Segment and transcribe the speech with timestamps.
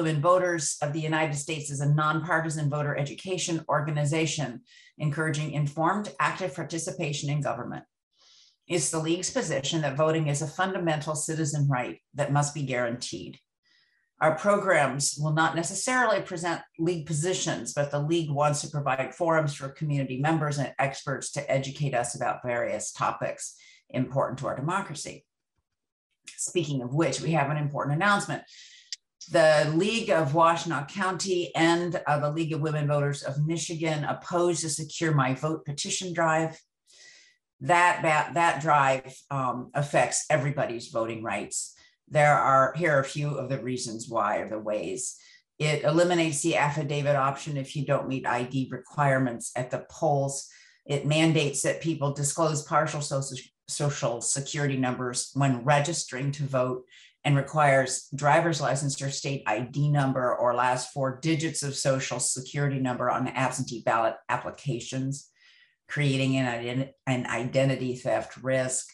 [0.00, 4.62] Women Voters of the United States is a nonpartisan voter education organization
[4.96, 7.84] encouraging informed, active participation in government.
[8.66, 13.40] It's the League's position that voting is a fundamental citizen right that must be guaranteed.
[14.22, 19.52] Our programs will not necessarily present League positions, but the League wants to provide forums
[19.54, 23.54] for community members and experts to educate us about various topics
[23.90, 25.26] important to our democracy.
[26.26, 28.44] Speaking of which, we have an important announcement.
[29.28, 34.64] The League of Washtenaw County and uh, the League of Women Voters of Michigan opposed
[34.64, 36.60] the Secure My Vote petition drive.
[37.60, 41.74] That, that, that drive um, affects everybody's voting rights.
[42.08, 45.16] There are, here are a few of the reasons why or the ways.
[45.58, 50.48] It eliminates the affidavit option if you don't meet ID requirements at the polls.
[50.86, 53.36] It mandates that people disclose partial social,
[53.68, 56.84] social security numbers when registering to vote
[57.24, 62.78] and requires driver's license or state ID number or last four digits of social security
[62.78, 65.28] number on absentee ballot applications,
[65.86, 68.86] creating an, an identity theft risk.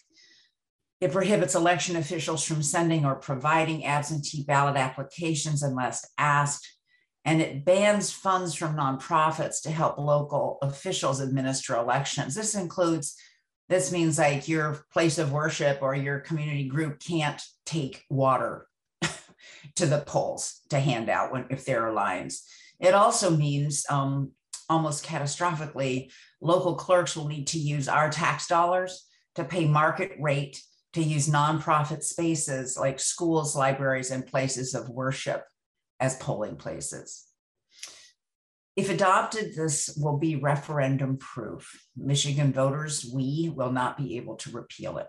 [1.01, 6.67] It prohibits election officials from sending or providing absentee ballot applications unless asked.
[7.25, 12.35] And it bans funds from nonprofits to help local officials administer elections.
[12.35, 13.17] This includes
[13.69, 18.69] this means like your place of worship or your community group can't take water
[19.77, 22.45] to the polls to hand out when if there are lines.
[22.79, 24.33] It also means um,
[24.69, 30.63] almost catastrophically, local clerks will need to use our tax dollars to pay market rate
[30.93, 35.45] to use nonprofit spaces like schools, libraries, and places of worship
[36.01, 37.26] as polling places.
[38.77, 41.83] If adopted, this will be referendum proof.
[41.97, 45.07] Michigan voters, we will not be able to repeal it.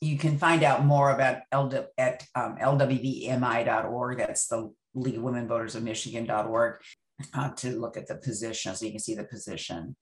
[0.00, 4.18] You can find out more about LW, at um, lwvmi.org.
[4.18, 6.74] That's the League of Women Voters of Michigan.org
[7.34, 9.96] uh, to look at the position so you can see the position.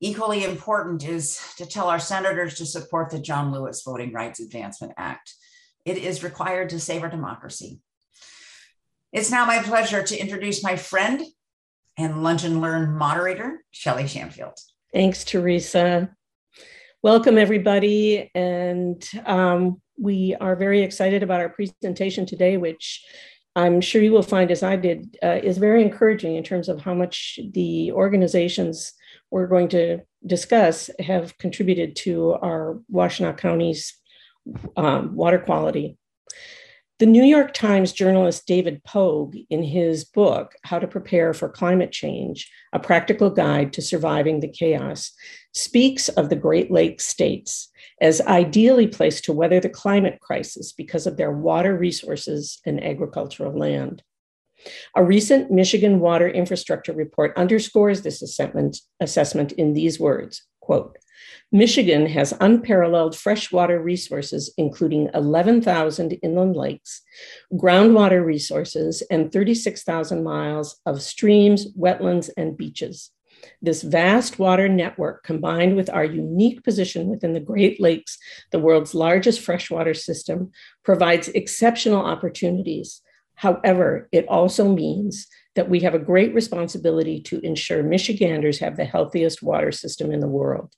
[0.00, 4.92] Equally important is to tell our senators to support the John Lewis Voting Rights Advancement
[4.96, 5.34] Act.
[5.86, 7.80] It is required to save our democracy.
[9.12, 11.22] It's now my pleasure to introduce my friend
[12.00, 14.54] and Lunch and Learn moderator, Shelley Shanfield.
[14.92, 16.10] Thanks, Teresa.
[17.02, 18.30] Welcome, everybody.
[18.34, 23.04] And um, we are very excited about our presentation today, which
[23.54, 26.80] I'm sure you will find, as I did, uh, is very encouraging in terms of
[26.80, 28.92] how much the organizations
[29.30, 33.94] we're going to discuss have contributed to our Washtenaw County's
[34.76, 35.98] um, water quality.
[37.00, 41.92] The New York Times journalist David Pogue, in his book, How to Prepare for Climate
[41.92, 45.10] Change A Practical Guide to Surviving the Chaos,
[45.54, 47.70] speaks of the Great Lakes states
[48.02, 53.58] as ideally placed to weather the climate crisis because of their water resources and agricultural
[53.58, 54.02] land.
[54.94, 60.98] A recent Michigan Water Infrastructure Report underscores this assessment, assessment in these words quote,
[61.52, 67.02] Michigan has unparalleled freshwater resources, including 11,000 inland lakes,
[67.54, 73.10] groundwater resources, and 36,000 miles of streams, wetlands, and beaches.
[73.60, 78.16] This vast water network, combined with our unique position within the Great Lakes,
[78.52, 80.52] the world's largest freshwater system,
[80.84, 83.02] provides exceptional opportunities.
[83.34, 88.84] However, it also means that we have a great responsibility to ensure Michiganders have the
[88.84, 90.72] healthiest water system in the world.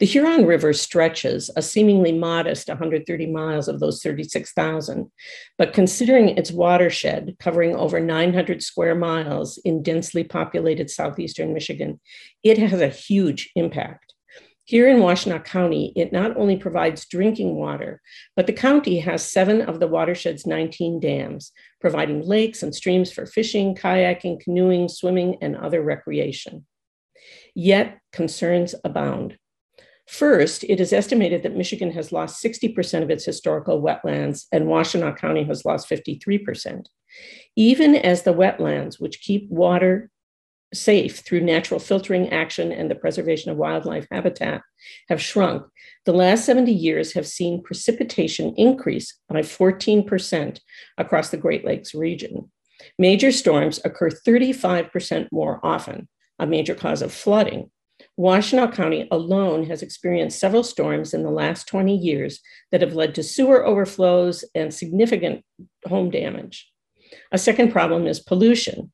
[0.00, 5.10] The Huron River stretches a seemingly modest 130 miles of those 36,000,
[5.56, 12.00] but considering its watershed covering over 900 square miles in densely populated southeastern Michigan,
[12.42, 14.14] it has a huge impact.
[14.66, 18.00] Here in Washtenaw County, it not only provides drinking water,
[18.34, 23.26] but the county has seven of the watershed's 19 dams, providing lakes and streams for
[23.26, 26.66] fishing, kayaking, canoeing, swimming, and other recreation.
[27.54, 29.36] Yet concerns abound.
[30.06, 35.16] First, it is estimated that Michigan has lost 60% of its historical wetlands and Washtenaw
[35.16, 36.86] County has lost 53%.
[37.56, 40.10] Even as the wetlands, which keep water
[40.74, 44.60] safe through natural filtering action and the preservation of wildlife habitat,
[45.08, 45.64] have shrunk,
[46.04, 50.58] the last 70 years have seen precipitation increase by 14%
[50.98, 52.50] across the Great Lakes region.
[52.98, 56.08] Major storms occur 35% more often,
[56.38, 57.70] a major cause of flooding,
[58.18, 62.40] Washtenaw County alone has experienced several storms in the last 20 years
[62.70, 65.44] that have led to sewer overflows and significant
[65.86, 66.70] home damage.
[67.32, 68.92] A second problem is pollution.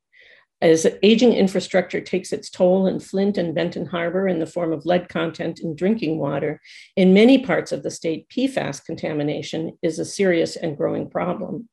[0.62, 4.84] As aging infrastructure takes its toll in Flint and Benton Harbor in the form of
[4.84, 6.60] lead content in drinking water,
[6.96, 11.68] in many parts of the state, PFAS contamination is a serious and growing problem.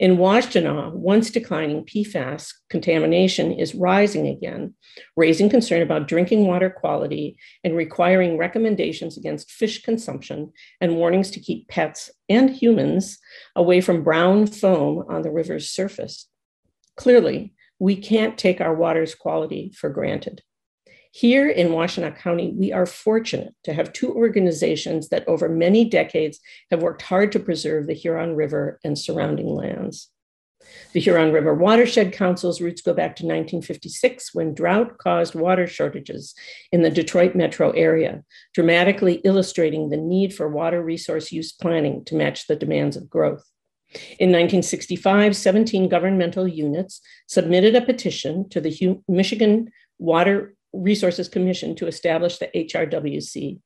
[0.00, 4.74] In Washtenaw, once declining PFAS contamination is rising again,
[5.16, 11.40] raising concern about drinking water quality and requiring recommendations against fish consumption and warnings to
[11.40, 13.18] keep pets and humans
[13.54, 16.28] away from brown foam on the river's surface.
[16.96, 20.40] Clearly, we can't take our water's quality for granted.
[21.10, 26.38] Here in Washtenaw County, we are fortunate to have two organizations that over many decades
[26.70, 30.10] have worked hard to preserve the Huron River and surrounding lands.
[30.92, 36.36] The Huron River Watershed Council's roots go back to 1956 when drought caused water shortages
[36.70, 38.22] in the Detroit metro area,
[38.54, 43.51] dramatically illustrating the need for water resource use planning to match the demands of growth.
[44.18, 51.86] In 1965, 17 governmental units submitted a petition to the Michigan Water Resources Commission to
[51.86, 53.60] establish the HRWC.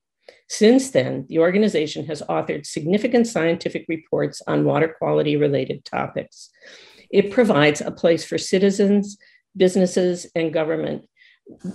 [0.48, 6.50] Since then, the organization has authored significant scientific reports on water quality related topics.
[7.10, 9.18] It provides a place for citizens,
[9.56, 11.06] businesses, and government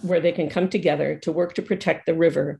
[0.02, 2.60] where they can come together to work to protect the river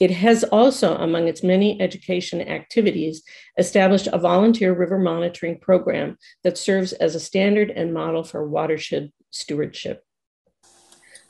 [0.00, 3.22] it has also, among its many education activities,
[3.58, 9.12] established a volunteer river monitoring program that serves as a standard and model for watershed
[9.30, 10.02] stewardship.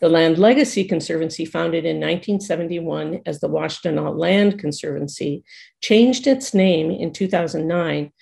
[0.01, 5.43] The Land Legacy Conservancy, founded in 1971 as the Washtenaw Land Conservancy,
[5.81, 8.13] changed its name in 2009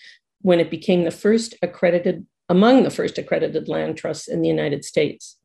[0.41, 4.85] when it became the first accredited, among the first accredited land trusts in the United
[4.87, 5.37] States.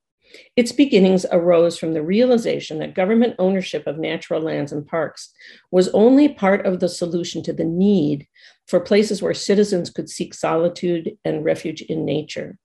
[0.55, 5.31] Its beginnings arose from the realization that government ownership of natural lands and parks
[5.71, 8.27] was only part of the solution to the need
[8.67, 12.57] for places where citizens could seek solitude and refuge in nature.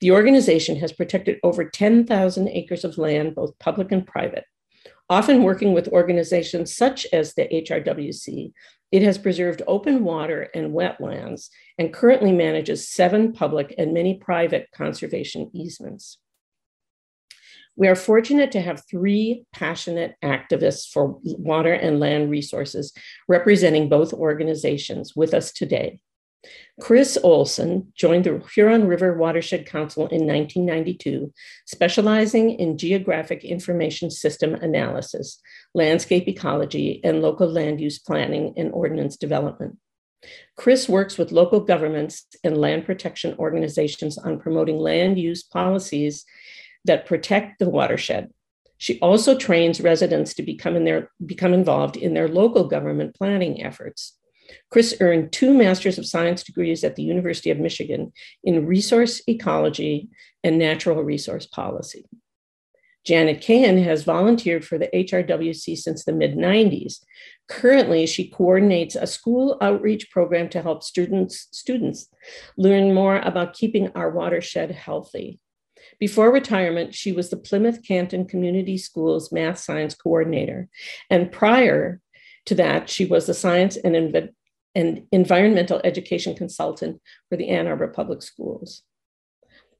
[0.00, 4.44] The organization has protected over 10,000 acres of land, both public and private.
[5.10, 8.52] Often working with organizations such as the HRWC,
[8.90, 11.48] it has preserved open water and wetlands
[11.78, 16.18] and currently manages seven public and many private conservation easements.
[17.76, 22.92] We are fortunate to have three passionate activists for water and land resources
[23.28, 25.98] representing both organizations with us today.
[26.80, 31.32] Chris Olson joined the Huron River Watershed Council in 1992,
[31.66, 35.40] specializing in geographic information system analysis,
[35.74, 39.78] landscape ecology, and local land use planning and ordinance development.
[40.56, 46.24] Chris works with local governments and land protection organizations on promoting land use policies
[46.84, 48.30] that protect the watershed.
[48.78, 53.64] She also trains residents to become, in their, become involved in their local government planning
[53.64, 54.18] efforts.
[54.70, 60.08] Chris earned two Masters of Science degrees at the University of Michigan in resource ecology
[60.42, 62.04] and natural resource policy.
[63.04, 67.00] Janet Cahan has volunteered for the HRWC since the mid 90s.
[67.48, 72.08] Currently, she coordinates a school outreach program to help students, students
[72.56, 75.38] learn more about keeping our watershed healthy.
[75.98, 80.68] Before retirement, she was the Plymouth Canton Community Schools math science coordinator.
[81.10, 82.00] And prior
[82.46, 84.30] to that, she was the science and,
[84.74, 88.82] and environmental education consultant for the Ann Arbor Public Schools.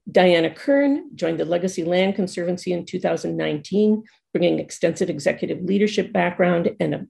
[0.09, 4.03] Diana Kern joined the Legacy Land Conservancy in 2019,
[4.33, 7.07] bringing extensive executive leadership background and a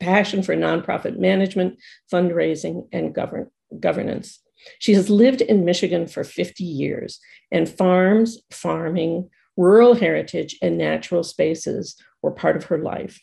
[0.00, 1.78] passion for nonprofit management,
[2.12, 4.40] fundraising, and govern- governance.
[4.78, 11.22] She has lived in Michigan for 50 years, and farms, farming, rural heritage, and natural
[11.22, 13.20] spaces were part of her life.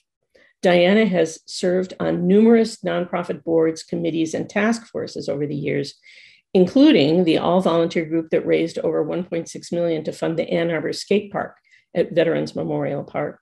[0.61, 5.95] Diana has served on numerous nonprofit boards, committees, and task forces over the years,
[6.53, 10.93] including the all volunteer group that raised over 1.6 million to fund the Ann Arbor
[10.93, 11.57] Skate Park
[11.95, 13.39] at Veterans Memorial Park.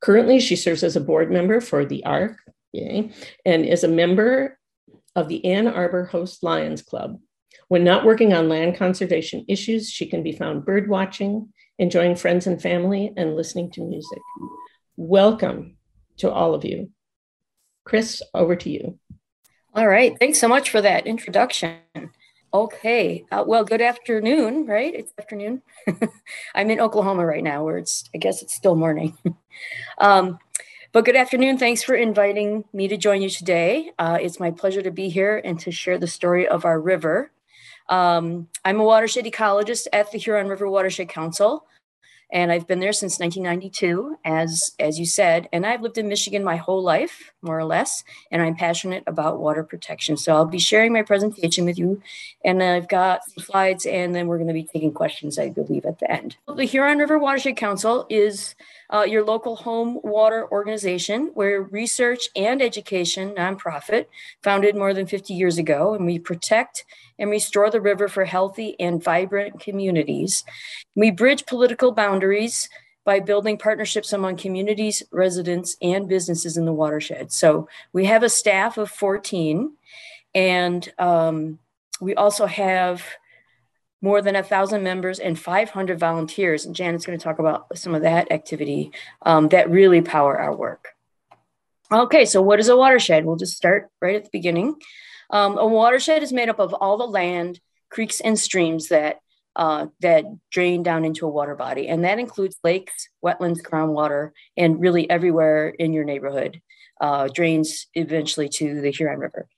[0.00, 2.36] Currently, she serves as a board member for the ARC
[2.72, 3.10] yay,
[3.44, 4.58] and is a member
[5.16, 7.18] of the Ann Arbor Host Lions Club.
[7.68, 12.46] When not working on land conservation issues, she can be found bird watching, enjoying friends
[12.46, 14.20] and family, and listening to music.
[14.96, 15.76] Welcome
[16.18, 16.90] to all of you.
[17.84, 18.98] Chris, over to you.
[19.74, 20.16] All right.
[20.18, 21.78] Thanks so much for that introduction.
[22.52, 23.24] Okay.
[23.30, 24.92] Uh, well, good afternoon, right?
[24.92, 25.62] It's afternoon.
[26.54, 29.16] I'm in Oklahoma right now, where it's, I guess it's still morning.
[29.98, 30.38] um,
[30.92, 31.56] but good afternoon.
[31.56, 33.92] Thanks for inviting me to join you today.
[33.98, 37.30] Uh, it's my pleasure to be here and to share the story of our river.
[37.88, 41.66] Um, I'm a watershed ecologist at the Huron River Watershed Council,
[42.32, 45.48] and I've been there since 1992, as as you said.
[45.52, 49.40] And I've lived in Michigan my whole life, more or less, and I'm passionate about
[49.40, 50.16] water protection.
[50.16, 52.02] So I'll be sharing my presentation with you,
[52.44, 55.84] and I've got some slides, and then we're going to be taking questions, I believe,
[55.84, 56.36] at the end.
[56.52, 58.54] The Huron River Watershed Council is
[58.92, 64.06] uh, your local home water organization, where research and education nonprofit,
[64.42, 66.84] founded more than 50 years ago, and we protect
[67.18, 70.44] and restore the river for healthy and vibrant communities.
[70.94, 72.68] We bridge political boundaries
[73.04, 77.32] by building partnerships among communities, residents, and businesses in the watershed.
[77.32, 79.72] So we have a staff of 14,
[80.34, 81.58] and um,
[82.00, 83.04] we also have
[84.02, 86.64] more than a thousand members and 500 volunteers.
[86.64, 88.92] And Janet's going to talk about some of that activity
[89.22, 90.88] um, that really power our work.
[91.92, 93.24] Okay, so what is a watershed?
[93.24, 94.76] We'll just start right at the beginning.
[95.30, 99.18] Um, a watershed is made up of all the land, creeks, and streams that
[99.56, 104.80] uh, that drain down into a water body, and that includes lakes, wetlands, groundwater, and
[104.80, 106.60] really everywhere in your neighborhood
[107.00, 109.48] uh, drains eventually to the Huron River.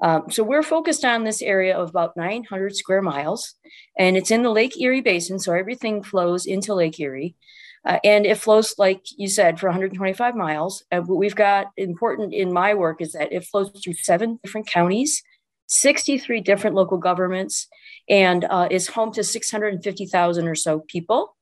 [0.00, 3.54] Um, so we're focused on this area of about 900 square miles,
[3.98, 7.36] and it's in the Lake Erie Basin, so everything flows into Lake Erie.
[7.84, 10.84] Uh, and it flows, like you said, for 125 miles.
[10.92, 14.68] Uh, what we've got important in my work is that it flows through seven different
[14.68, 15.22] counties,
[15.66, 17.66] 63 different local governments,
[18.08, 21.34] and uh, is home to 650,000 or so people.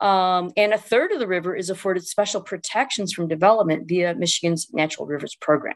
[0.00, 4.68] Um, and a third of the river is afforded special protections from development via Michigan's
[4.72, 5.74] Natural Rivers Program.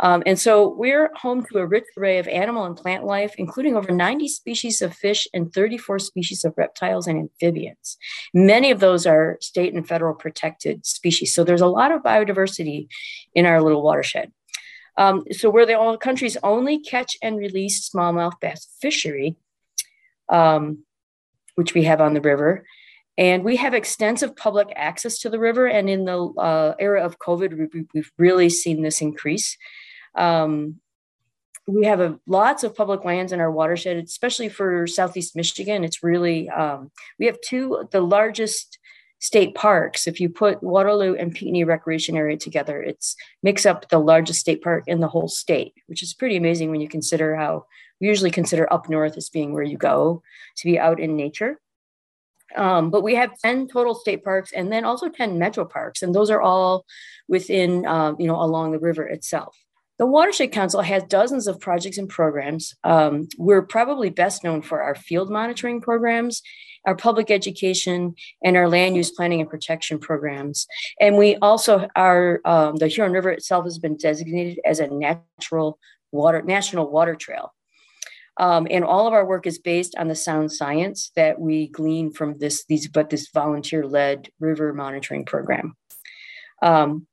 [0.00, 3.76] Um, and so we're home to a rich array of animal and plant life, including
[3.76, 7.98] over 90 species of fish and 34 species of reptiles and amphibians.
[8.32, 11.34] Many of those are state and federal protected species.
[11.34, 12.88] So there's a lot of biodiversity
[13.34, 14.32] in our little watershed.
[14.96, 19.36] Um, so we're the country's only catch and release smallmouth bass fishery,
[20.28, 20.84] um,
[21.54, 22.64] which we have on the river.
[23.18, 25.66] And we have extensive public access to the river.
[25.66, 29.56] And in the uh, era of COVID, we've really seen this increase.
[30.14, 30.80] Um,
[31.66, 35.84] we have a, lots of public lands in our watershed, especially for Southeast Michigan.
[35.84, 38.78] It's really, um, we have two, the largest
[39.20, 40.08] state parks.
[40.08, 43.14] If you put Waterloo and Pinckney Recreation Area together, it's
[43.44, 46.80] makes up the largest state park in the whole state, which is pretty amazing when
[46.80, 47.66] you consider how
[48.00, 50.22] we usually consider up north as being where you go
[50.56, 51.60] to be out in nature.
[52.56, 56.14] Um, but we have 10 total state parks and then also 10 metro parks, and
[56.14, 56.84] those are all
[57.28, 59.56] within, um, you know, along the river itself.
[59.98, 62.74] The Watershed Council has dozens of projects and programs.
[62.82, 66.42] Um, we're probably best known for our field monitoring programs,
[66.86, 70.66] our public education, and our land use planning and protection programs.
[71.00, 75.78] And we also are, um, the Huron River itself has been designated as a natural
[76.10, 77.52] water, national water trail.
[78.38, 82.12] Um, and all of our work is based on the sound science that we glean
[82.12, 85.76] from this these but this volunteer led river monitoring program.
[86.62, 87.06] Um,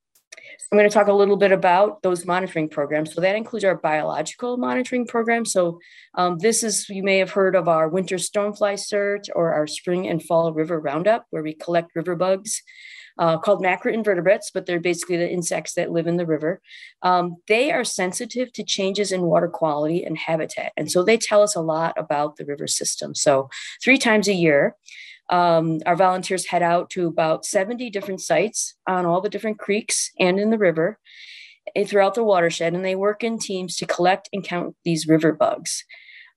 [0.71, 3.15] I'm going to talk a little bit about those monitoring programs.
[3.15, 5.43] So that includes our biological monitoring program.
[5.43, 5.79] So
[6.13, 10.07] um, this is, you may have heard of our winter stonefly search or our spring
[10.07, 12.61] and fall river roundup, where we collect river bugs
[13.19, 16.61] uh, called macroinvertebrates, but they're basically the insects that live in the river.
[17.01, 20.71] Um, they are sensitive to changes in water quality and habitat.
[20.77, 23.13] And so they tell us a lot about the river system.
[23.13, 23.49] So
[23.83, 24.77] three times a year,
[25.29, 30.11] um, our volunteers head out to about 70 different sites on all the different creeks
[30.17, 30.97] and in the river
[31.75, 35.33] eh, throughout the watershed, and they work in teams to collect and count these river
[35.33, 35.83] bugs.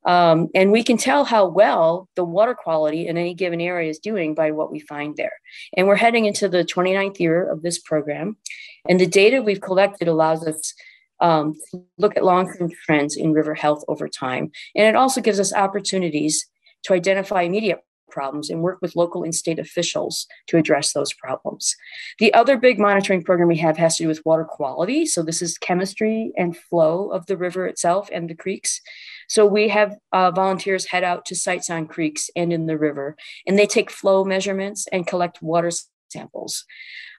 [0.04, 3.98] Um, and we can tell how well the water quality in any given area is
[3.98, 5.32] doing by what we find there.
[5.76, 8.36] And we're heading into the 29th year of this program.
[8.88, 10.74] And the data we've collected allows us
[11.20, 14.50] um, to look at long term trends in river health over time.
[14.74, 16.48] And it also gives us opportunities
[16.84, 17.78] to identify immediate
[18.12, 21.74] problems and work with local and state officials to address those problems.
[22.18, 25.06] The other big monitoring program we have has to do with water quality.
[25.06, 28.80] So, this is chemistry and flow of the river itself and the creeks.
[29.28, 33.16] So, we have uh, volunteers head out to sites on creeks and in the river,
[33.46, 35.70] and they take flow measurements and collect water
[36.12, 36.64] samples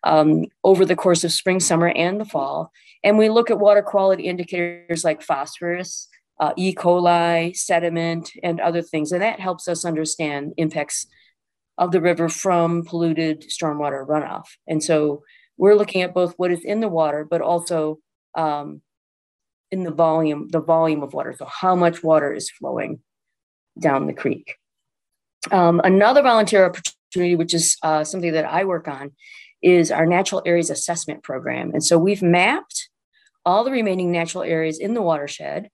[0.03, 2.71] um, over the course of spring, summer, and the fall.
[3.03, 6.07] And we look at water quality indicators like phosphorus,
[6.43, 6.75] uh, E.
[6.75, 9.13] coli, sediment, and other things.
[9.13, 11.07] And that helps us understand impacts
[11.77, 14.43] of the river from polluted stormwater runoff.
[14.67, 15.23] And so
[15.55, 18.00] we're looking at both what is in the water, but also
[18.35, 18.81] um,
[19.71, 21.33] in the volume, the volume of water.
[21.38, 23.00] So how much water is flowing
[23.79, 24.55] down the creek.
[25.50, 29.13] Um, another volunteer opportunity, which is uh, something that I work on,
[29.62, 31.71] is our natural areas assessment program.
[31.71, 32.89] And so we've mapped
[33.45, 35.69] all the remaining natural areas in the watershed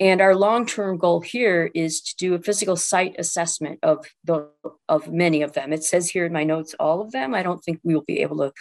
[0.00, 4.48] And our long-term goal here is to do a physical site assessment of the
[4.88, 5.72] of many of them.
[5.72, 7.34] It says here in my notes all of them.
[7.34, 8.52] I don't think we will be able to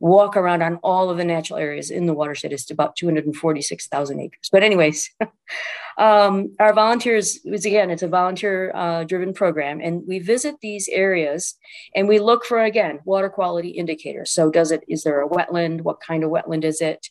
[0.00, 2.52] walk around on all of the natural areas in the watershed.
[2.52, 4.48] It's about 246,000 acres.
[4.50, 5.10] But anyways,
[5.98, 10.88] um, our volunteers is again it's a volunteer uh, driven program, and we visit these
[10.88, 11.56] areas
[11.96, 14.30] and we look for again water quality indicators.
[14.30, 15.80] So does it is there a wetland?
[15.80, 17.08] What kind of wetland is it?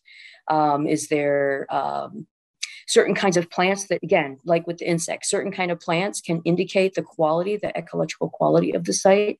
[0.47, 2.27] Um, is there um,
[2.87, 6.41] certain kinds of plants that again like with the insects certain kind of plants can
[6.45, 9.39] indicate the quality the ecological quality of the site.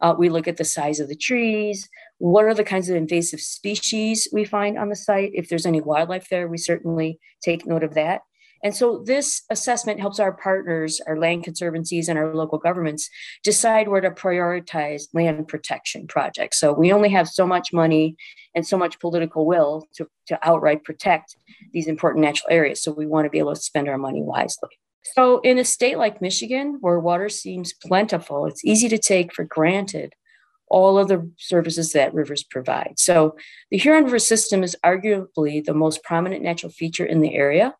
[0.00, 1.88] Uh, we look at the size of the trees.
[2.18, 5.32] What are the kinds of invasive species we find on the site?
[5.34, 8.22] If there's any wildlife there we certainly take note of that
[8.64, 13.10] and so this assessment helps our partners, our land conservancies, and our local governments
[13.42, 16.58] decide where to prioritize land protection projects.
[16.58, 18.16] So we only have so much money
[18.54, 21.36] and so much political will to, to outright protect
[21.74, 22.82] these important natural areas.
[22.82, 24.70] So we want to be able to spend our money wisely.
[25.14, 29.44] So, in a state like Michigan, where water seems plentiful, it's easy to take for
[29.44, 30.14] granted
[30.68, 32.94] all of the services that rivers provide.
[32.96, 33.36] So,
[33.70, 37.74] the Huron River system is arguably the most prominent natural feature in the area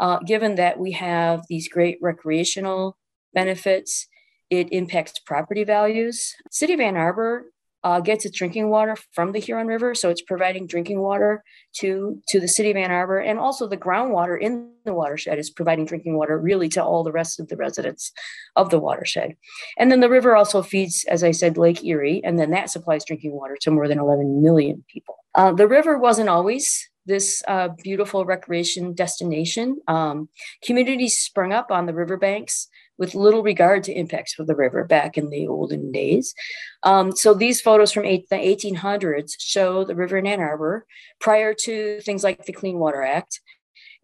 [0.00, 2.96] uh, given that we have these great recreational
[3.34, 4.06] benefits,
[4.50, 6.34] it impacts property values.
[6.50, 7.46] City of Ann Arbor
[7.86, 12.20] uh, gets its drinking water from the Huron River, so it's providing drinking water to
[12.28, 15.84] to the city of Ann Arbor, and also the groundwater in the watershed is providing
[15.84, 18.10] drinking water really to all the rest of the residents
[18.56, 19.36] of the watershed.
[19.78, 23.04] And then the river also feeds, as I said, Lake Erie, and then that supplies
[23.04, 25.16] drinking water to more than 11 million people.
[25.36, 29.80] Uh, the river wasn't always this uh, beautiful recreation destination.
[29.88, 30.28] Um,
[30.62, 35.18] communities sprung up on the riverbanks with little regard to impacts for the river back
[35.18, 36.34] in the olden days.
[36.82, 40.86] Um, so these photos from eight, the 1800s show the river in Ann Arbor
[41.20, 43.40] prior to things like the Clean Water Act.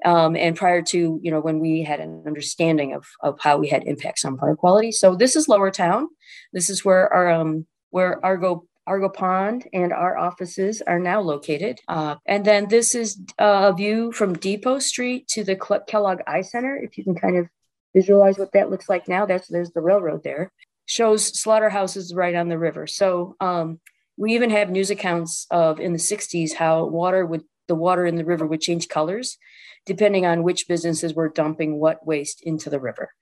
[0.05, 3.69] Um, and prior to you know when we had an understanding of, of how we
[3.69, 6.09] had impacts on water quality so this is lower town
[6.53, 11.81] this is where our um, where argo Argo Pond and our offices are now located.
[11.89, 16.77] Uh, and then this is a view from Depot Street to the Kellogg Eye Center.
[16.77, 17.49] If you can kind of
[17.95, 20.53] visualize what that looks like now, that's there's the railroad there.
[20.87, 22.87] Shows slaughterhouses right on the river.
[22.87, 23.81] So um,
[24.17, 28.17] we even have news accounts of in the 60s how water would the water in
[28.17, 29.39] the river would change colors
[29.85, 33.13] depending on which businesses were dumping what waste into the river.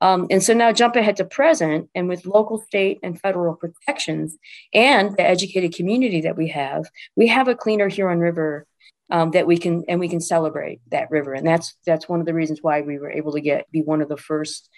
[0.00, 4.36] Um, and so now jump ahead to present and with local, state, and federal protections
[4.72, 6.84] and the educated community that we have,
[7.16, 8.66] we have a cleaner Huron River
[9.10, 11.34] um, that we can and we can celebrate that river.
[11.34, 14.00] And that's that's one of the reasons why we were able to get be one
[14.00, 14.68] of the first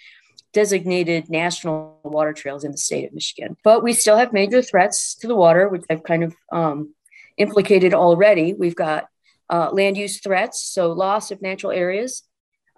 [0.53, 3.57] designated national water trails in the state of Michigan.
[3.63, 6.93] But we still have major threats to the water, which I've kind of um,
[7.37, 8.53] implicated already.
[8.53, 9.07] We've got
[9.49, 12.23] uh, land use threats, so loss of natural areas,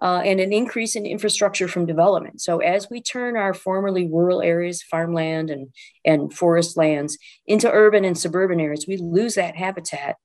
[0.02, 2.42] uh, and an increase in infrastructure from development.
[2.42, 5.68] So as we turn our formerly rural areas, farmland and,
[6.06, 10.16] and forest lands into urban and suburban areas, we lose that habitat.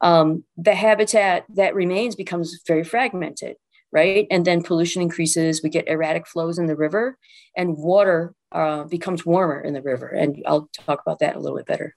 [0.00, 3.56] Um, the habitat that remains becomes very fragmented,
[3.92, 4.26] right?
[4.30, 7.18] And then pollution increases, we get erratic flows in the river
[7.56, 10.06] and water uh, becomes warmer in the river.
[10.06, 11.96] And I'll talk about that a little bit better,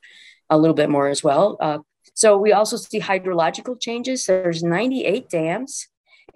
[0.49, 1.57] a little bit more as well.
[1.59, 1.79] Uh,
[2.15, 4.25] so we also see hydrological changes.
[4.25, 5.87] There's 98 dams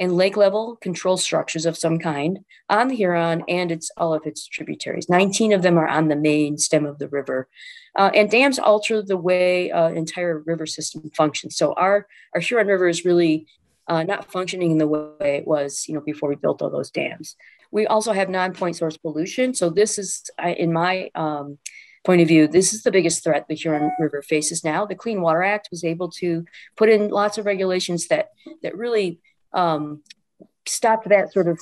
[0.01, 4.25] and lake level control structures of some kind on the Huron and its all of
[4.25, 5.07] its tributaries.
[5.07, 7.47] 19 of them are on the main stem of the river.
[7.95, 11.55] Uh, and dams alter the way uh, entire river system functions.
[11.55, 13.45] So our, our Huron River is really
[13.87, 16.89] uh, not functioning in the way it was, you know, before we built all those
[16.89, 17.35] dams.
[17.69, 19.53] We also have non-point source pollution.
[19.53, 21.59] So this is, in my um,
[22.03, 24.85] point of view, this is the biggest threat the Huron River faces now.
[24.85, 28.29] The Clean Water Act was able to put in lots of regulations that
[28.63, 29.19] that really
[29.53, 30.03] um,
[30.65, 31.59] stopped that sort of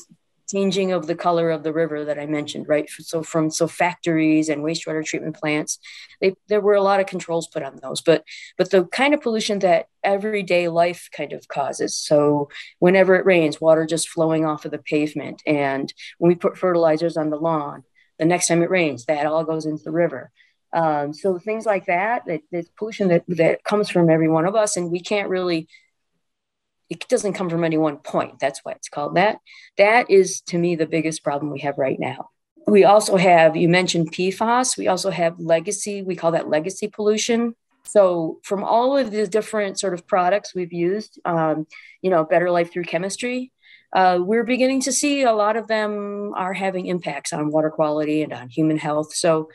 [0.49, 2.89] changing of the color of the river that I mentioned, right?
[2.89, 5.78] So from so factories and wastewater treatment plants,
[6.21, 8.23] they, there were a lot of controls put on those, but
[8.58, 11.95] but the kind of pollution that everyday life kind of causes.
[11.95, 12.49] So
[12.80, 17.15] whenever it rains, water just flowing off of the pavement, and when we put fertilizers
[17.15, 17.84] on the lawn,
[18.17, 20.32] the next time it rains, that all goes into the river.
[20.73, 24.56] Um, so things like that, that, that pollution that, that comes from every one of
[24.56, 25.67] us, and we can't really
[26.89, 28.39] it doesn't come from any one point.
[28.39, 29.39] That's why it's called that.
[29.78, 32.30] That is to me the biggest problem we have right now.
[32.67, 37.56] We also have, you mentioned PFAS, we also have legacy, we call that legacy pollution.
[37.84, 41.65] So, from all of the different sort of products we've used, um,
[42.02, 43.52] you know, Better Life Through Chemistry,
[43.93, 48.21] uh, we're beginning to see a lot of them are having impacts on water quality
[48.21, 49.15] and on human health.
[49.15, 49.49] So,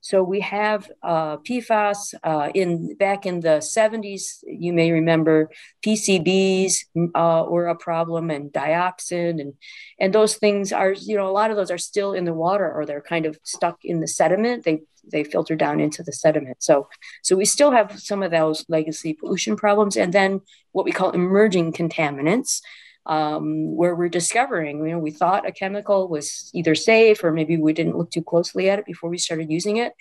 [0.00, 4.44] So we have uh, PFAS uh, in back in the 70s.
[4.46, 5.50] You may remember
[5.84, 6.76] PCBs
[7.14, 9.54] uh, were a problem, and dioxin, and
[9.98, 12.70] and those things are you know a lot of those are still in the water,
[12.72, 14.64] or they're kind of stuck in the sediment.
[14.64, 16.62] They they filter down into the sediment.
[16.62, 16.88] So
[17.22, 20.40] so we still have some of those legacy pollution problems, and then
[20.72, 22.60] what we call emerging contaminants
[23.06, 27.56] um, where we're discovering, you know, we thought a chemical was either safe or maybe
[27.56, 29.92] we didn't look too closely at it before we started using it.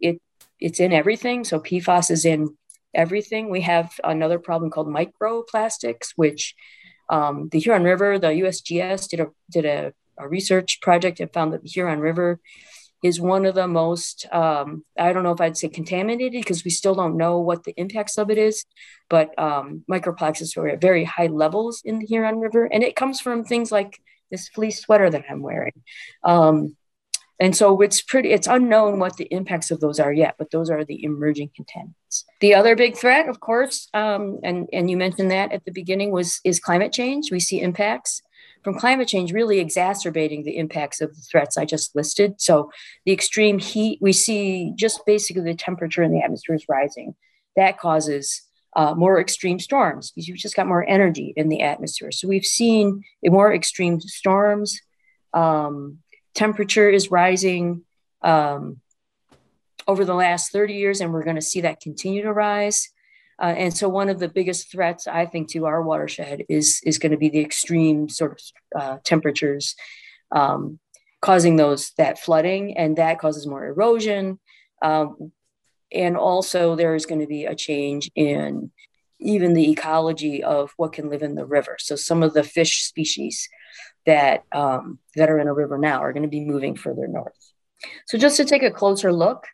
[0.00, 0.20] It
[0.58, 1.44] it's in everything.
[1.44, 2.56] So PFAS is in
[2.94, 3.48] everything.
[3.48, 6.54] We have another problem called microplastics, which
[7.08, 11.52] um, the Huron River, the USGS did a did a, a research project and found
[11.52, 12.40] that the Huron River
[13.02, 16.70] is one of the most um, i don't know if i'd say contaminated because we
[16.70, 18.64] still don't know what the impacts of it is
[19.08, 23.20] but um, microplastics are at very high levels in the huron river and it comes
[23.20, 25.82] from things like this fleece sweater that i'm wearing.
[26.22, 26.76] Um,
[27.40, 30.70] and so it's pretty it's unknown what the impacts of those are yet but those
[30.70, 32.24] are the emerging contaminants.
[32.40, 36.12] The other big threat of course um, and and you mentioned that at the beginning
[36.12, 37.32] was is climate change.
[37.32, 38.22] We see impacts
[38.62, 42.40] from climate change really exacerbating the impacts of the threats I just listed.
[42.40, 42.70] So
[43.04, 47.14] the extreme heat, we see just basically the temperature in the atmosphere is rising.
[47.56, 48.42] That causes
[48.76, 52.12] uh, more extreme storms because you've just got more energy in the atmosphere.
[52.12, 54.80] So we've seen more extreme storms.
[55.32, 55.98] Um,
[56.34, 57.82] temperature is rising
[58.22, 58.80] um,
[59.88, 62.88] over the last 30 years, and we're going to see that continue to rise.
[63.40, 66.98] Uh, and so one of the biggest threats, I think, to our watershed is, is
[66.98, 69.74] going to be the extreme sort of uh, temperatures
[70.30, 70.78] um,
[71.20, 74.38] causing those that flooding, and that causes more erosion.
[74.82, 75.32] Um,
[75.92, 78.70] and also there is going to be a change in
[79.18, 81.76] even the ecology of what can live in the river.
[81.78, 83.48] So some of the fish species
[84.06, 87.52] that um, that are in a river now are going to be moving further north.
[88.06, 89.46] So just to take a closer look,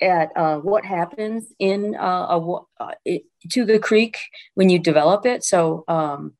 [0.00, 4.18] at uh, what happens in uh, a, uh, it, to the creek
[4.54, 5.44] when you develop it.
[5.44, 6.34] So, um,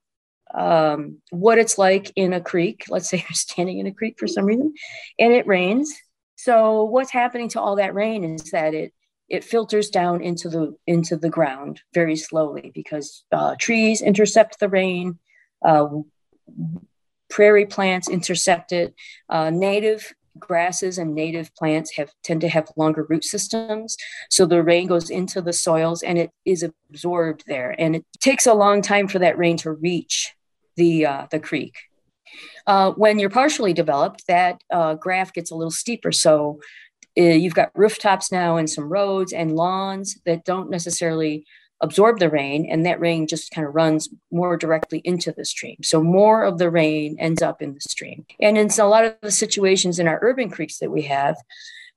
[0.54, 2.84] um, what it's like in a creek.
[2.88, 4.74] Let's say you're standing in a creek for some reason,
[5.18, 5.94] and it rains.
[6.36, 8.92] So, what's happening to all that rain is that it
[9.28, 14.68] it filters down into the into the ground very slowly because uh, trees intercept the
[14.68, 15.18] rain.
[15.62, 15.88] Uh,
[17.28, 18.94] prairie plants intercept it.
[19.28, 23.96] Uh, native grasses and native plants have tend to have longer root systems.
[24.30, 27.74] So the rain goes into the soils and it is absorbed there.
[27.78, 30.34] And it takes a long time for that rain to reach
[30.76, 31.76] the uh, the creek.
[32.66, 36.12] Uh, when you're partially developed that uh, graph gets a little steeper.
[36.12, 36.60] So
[37.18, 41.46] uh, you've got rooftops now and some roads and lawns that don't necessarily
[41.80, 45.76] absorb the rain and that rain just kind of runs more directly into the stream.
[45.82, 48.26] So more of the rain ends up in the stream.
[48.40, 51.36] And in a lot of the situations in our urban creeks that we have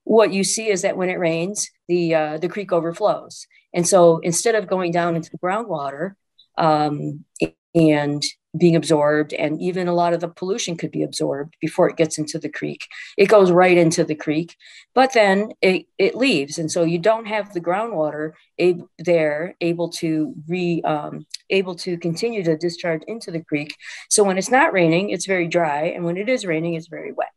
[0.04, 3.48] what you see is that when it rains the uh, the creek overflows.
[3.74, 6.14] And so instead of going down into the groundwater
[6.58, 7.24] um,
[7.74, 8.24] and
[8.58, 12.18] being absorbed and even a lot of the pollution could be absorbed before it gets
[12.18, 12.86] into the creek.
[13.18, 14.58] It goes right into the creek
[14.94, 16.58] but then it, it leaves.
[16.58, 21.98] And so you don't have the groundwater ab- there able to re um, able to
[21.98, 23.74] continue to discharge into the creek.
[24.10, 27.14] So when it's not raining it's very dry and when it is raining it's very
[27.14, 27.30] wet.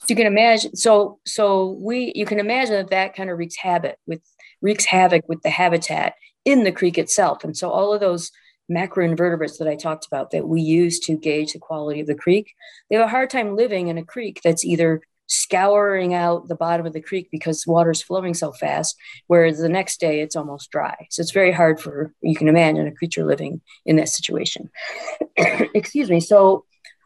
[0.00, 3.56] So you can imagine so so we you can imagine that that kind of wreaks
[3.56, 4.22] habit with
[4.60, 7.44] wreaks havoc with the habitat in the creek itself.
[7.44, 8.30] And so all of those
[8.70, 12.54] macroinvertebrates that I talked about that we use to gauge the quality of the creek,
[12.88, 16.86] they have a hard time living in a creek that's either scouring out the bottom
[16.86, 20.94] of the creek because water's flowing so fast, whereas the next day it's almost dry.
[21.10, 24.70] So it's very hard for, you can imagine, a creature living in that situation.
[25.36, 26.20] Excuse me.
[26.20, 26.64] So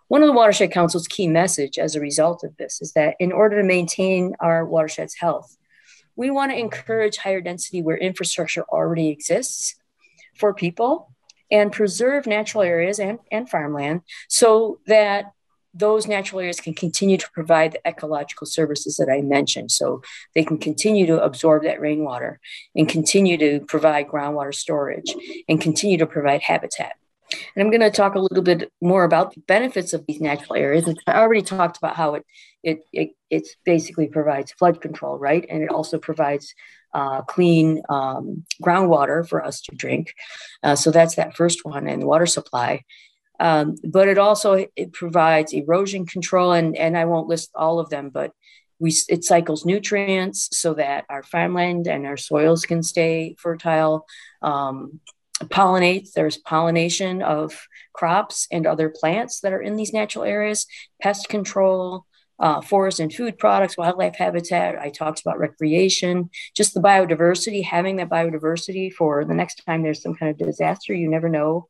[0.08, 3.32] one of the Watershed Council's key message as a result of this is that in
[3.32, 5.56] order to maintain our watershed's health,
[6.16, 9.76] we want to encourage higher density where infrastructure already exists
[10.36, 11.12] for people
[11.50, 15.32] and preserve natural areas and, and farmland so that
[15.72, 19.70] those natural areas can continue to provide the ecological services that I mentioned.
[19.70, 20.02] So
[20.34, 22.40] they can continue to absorb that rainwater
[22.74, 25.14] and continue to provide groundwater storage
[25.48, 26.94] and continue to provide habitat.
[27.54, 30.56] And I'm going to talk a little bit more about the benefits of these natural
[30.56, 30.92] areas.
[31.06, 32.26] I already talked about how it
[32.62, 35.46] it it it basically provides flood control, right?
[35.48, 36.54] And it also provides
[36.92, 40.14] uh, clean um, groundwater for us to drink.
[40.62, 42.84] Uh, so that's that first one, and water supply.
[43.38, 47.90] Um, but it also it provides erosion control, and and I won't list all of
[47.90, 48.32] them, but
[48.78, 54.06] we it cycles nutrients so that our farmland and our soils can stay fertile.
[54.42, 55.00] Um,
[55.44, 56.12] pollinates.
[56.12, 60.66] There's pollination of crops and other plants that are in these natural areas.
[61.00, 62.04] Pest control.
[62.40, 64.78] Uh, forest and food products, wildlife habitat.
[64.78, 70.02] I talked about recreation, just the biodiversity, having that biodiversity for the next time there's
[70.02, 70.94] some kind of disaster.
[70.94, 71.68] You never know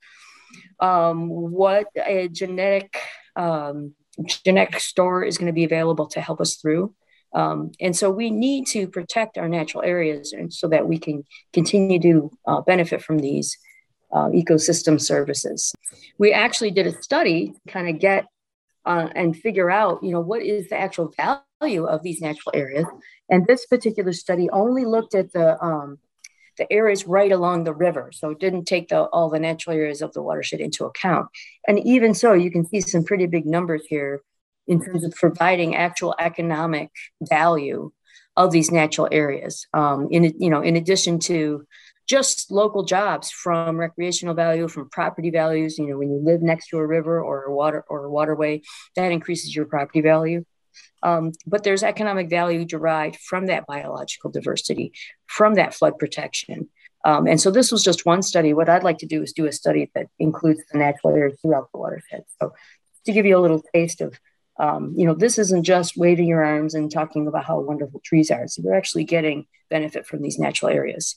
[0.79, 2.97] um, what a genetic
[3.37, 3.95] um,
[4.27, 6.95] genetic store is going to be available to help us through.
[7.33, 11.25] Um, and so we need to protect our natural areas and so that we can
[11.53, 13.57] continue to uh, benefit from these
[14.13, 15.73] uh, ecosystem services.
[16.19, 18.27] We actually did a study kind of get
[18.87, 22.87] uh, and figure out, you know, what is the actual value of these natural areas.
[23.29, 25.99] And this particular study only looked at the um,
[26.59, 30.03] the areas right along the river, so it didn't take the, all the natural areas
[30.03, 31.29] of the watershed into account.
[31.67, 34.23] And even so, you can see some pretty big numbers here
[34.67, 36.91] in terms of providing actual economic
[37.23, 37.93] value
[38.37, 39.67] of these natural areas.
[39.73, 41.67] Um, in you know, in addition to
[42.11, 45.79] just local jobs from recreational value, from property values.
[45.79, 48.63] You know, when you live next to a river or a water or a waterway,
[48.97, 50.45] that increases your property value.
[51.05, 54.93] Um, but there's economic value derived from that biological diversity,
[55.27, 56.69] from that flood protection.
[57.05, 58.53] Um, and so this was just one study.
[58.53, 61.69] What I'd like to do is do a study that includes the natural areas throughout
[61.73, 62.25] the watershed.
[62.41, 62.53] So
[63.07, 64.19] to give you a little taste of,
[64.59, 68.31] um, you know, this isn't just waving your arms and talking about how wonderful trees
[68.31, 68.47] are.
[68.49, 71.17] So we're actually getting benefit from these natural areas.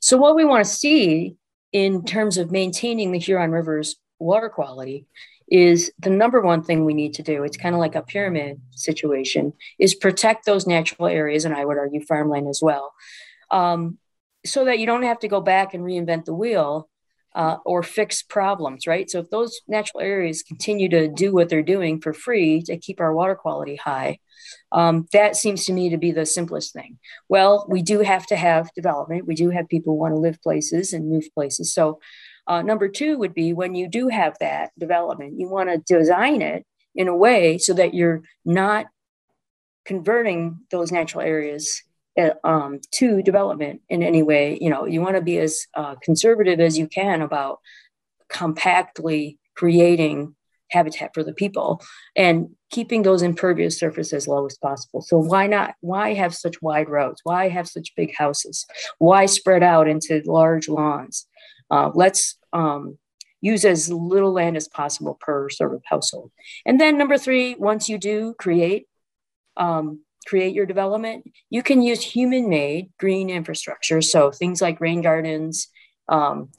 [0.00, 1.36] So, what we want to see
[1.72, 5.06] in terms of maintaining the Huron River's water quality
[5.50, 7.42] is the number one thing we need to do.
[7.42, 11.78] It's kind of like a pyramid situation, is protect those natural areas, and I would
[11.78, 12.92] argue farmland as well,
[13.50, 13.98] um,
[14.44, 16.88] so that you don't have to go back and reinvent the wheel
[17.34, 19.08] uh, or fix problems, right?
[19.08, 23.00] So if those natural areas continue to do what they're doing for free to keep
[23.00, 24.18] our water quality high,
[24.72, 26.98] um, that seems to me to be the simplest thing.
[27.28, 29.26] Well, we do have to have development.
[29.26, 31.72] We do have people who want to live places and move places.
[31.72, 32.00] So,
[32.46, 36.40] uh, number two would be when you do have that development, you want to design
[36.40, 36.64] it
[36.94, 38.86] in a way so that you're not
[39.84, 41.82] converting those natural areas
[42.44, 44.58] um, to development in any way.
[44.60, 47.60] You know, you want to be as uh, conservative as you can about
[48.28, 50.34] compactly creating
[50.70, 51.82] habitat for the people
[52.14, 55.00] and keeping those impervious surfaces as low as possible.
[55.00, 55.74] So why not?
[55.80, 57.20] Why have such wide roads?
[57.24, 58.66] Why have such big houses?
[58.98, 61.26] Why spread out into large lawns?
[61.70, 62.98] Uh, let's um,
[63.40, 66.30] use as little land as possible per sort of household.
[66.66, 68.86] And then number three, once you do create
[69.56, 71.18] um, create your development,
[71.50, 74.00] you can use human-made green infrastructure.
[74.02, 75.68] So things like rain gardens,
[76.08, 76.50] um,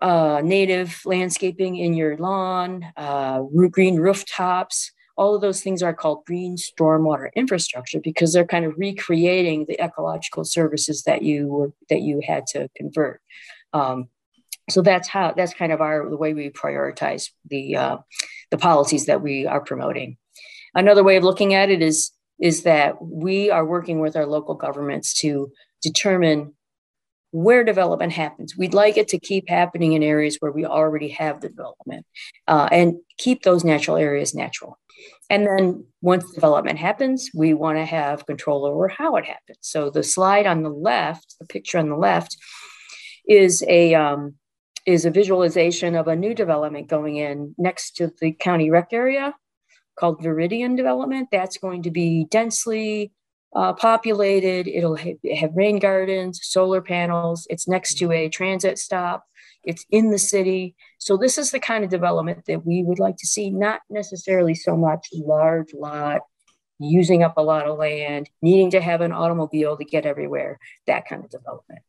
[0.00, 4.92] uh, native landscaping in your lawn, uh, green rooftops.
[5.16, 9.78] All of those things are called green stormwater infrastructure because they're kind of recreating the
[9.82, 13.20] ecological services that you were that you had to convert.
[13.72, 14.08] Um,
[14.70, 17.96] so that's how that's kind of our the way we prioritize the uh,
[18.50, 20.16] the policies that we are promoting.
[20.74, 24.54] Another way of looking at it is is that we are working with our local
[24.54, 25.50] governments to
[25.82, 26.54] determine
[27.30, 28.56] where development happens.
[28.56, 32.06] We'd like it to keep happening in areas where we already have the development
[32.46, 34.78] uh, and keep those natural areas natural.
[35.30, 39.58] And then once development happens, we want to have control over how it happens.
[39.60, 42.36] So the slide on the left, the picture on the left,
[43.28, 44.34] is a um,
[44.86, 49.34] is a visualization of a new development going in next to the county rec area
[49.98, 51.28] called Veridian Development.
[51.30, 53.12] That's going to be densely
[53.54, 54.68] uh, populated.
[54.68, 57.46] It'll ha- have rain gardens, solar panels.
[57.50, 59.24] It's next to a transit stop.
[59.64, 60.76] It's in the city.
[60.98, 64.54] So this is the kind of development that we would like to see, not necessarily
[64.54, 66.20] so much large lot,
[66.78, 71.06] using up a lot of land, needing to have an automobile to get everywhere, that
[71.06, 71.80] kind of development.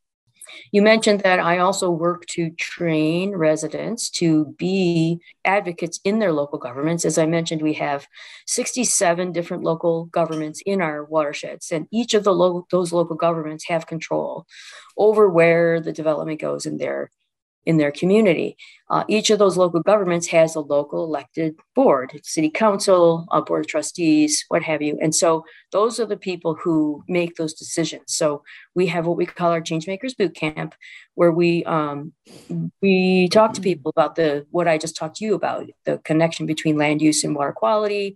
[0.72, 6.60] You mentioned that I also work to train residents to be advocates in their local
[6.60, 7.06] governments.
[7.06, 8.08] As I mentioned, we have
[8.48, 13.68] 67 different local governments in our watersheds, and each of the lo- those local governments
[13.68, 14.46] have control
[14.98, 17.12] over where the development goes in their
[17.66, 18.58] in their community.
[18.90, 23.66] Uh, each of those local governments has a local elected board, city council, a board
[23.66, 24.98] of trustees, what have you.
[25.02, 28.16] And so those are the people who make those decisions.
[28.16, 28.44] So
[28.74, 30.74] we have what we call our Changemakers Boot Camp,
[31.14, 32.14] where we um,
[32.82, 36.46] we talk to people about the what I just talked to you about, the connection
[36.46, 38.16] between land use and water quality,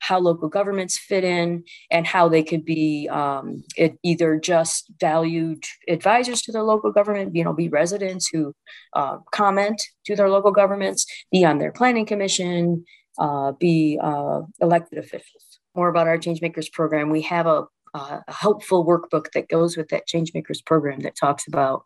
[0.00, 3.62] how local governments fit in and how they could be um,
[4.02, 8.54] either just valued advisors to their local government, you know, be residents who
[8.94, 12.84] uh, comment to their local governments, be on their planning commission,
[13.18, 15.60] uh, be uh, elected officials.
[15.74, 17.10] More about our Changemakers program.
[17.10, 21.84] We have a, a helpful workbook that goes with that Changemakers program that talks about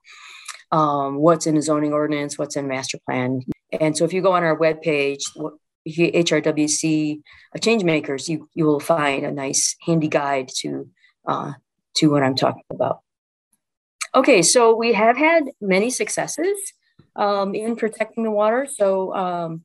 [0.70, 3.42] um, what's in a zoning ordinance, what's in master plan.
[3.81, 5.22] And so if you go on our webpage,
[5.87, 7.20] HRWC
[7.55, 10.88] uh, change makers, you, you will find a nice handy guide to,
[11.27, 11.53] uh,
[11.97, 13.01] to what I'm talking about.
[14.14, 16.57] Okay, so we have had many successes
[17.16, 18.66] um, in protecting the water.
[18.70, 19.64] So um,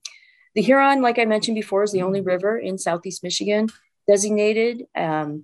[0.55, 3.69] the Huron, like I mentioned before, is the only river in Southeast Michigan
[4.07, 5.43] designated um,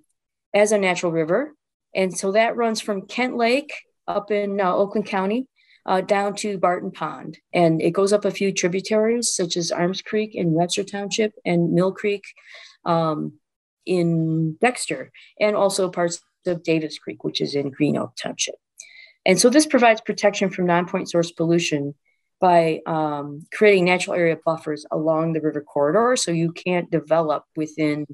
[0.54, 1.54] as a natural river.
[1.94, 3.74] And so that runs from Kent Lake
[4.08, 5.48] up in uh, Oakland County
[5.86, 7.38] uh, down to Barton Pond.
[7.54, 11.74] And it goes up a few tributaries, such as Arms Creek in Webster Township and
[11.74, 12.24] Mill Creek
[12.86, 13.34] um,
[13.86, 18.56] in Dexter, and also parts of Davis Creek, which is in Green Oak Township.
[19.26, 21.96] And so this provides protection from non-point source pollution
[22.40, 28.06] by um, creating natural area buffers along the river corridor so you can't develop within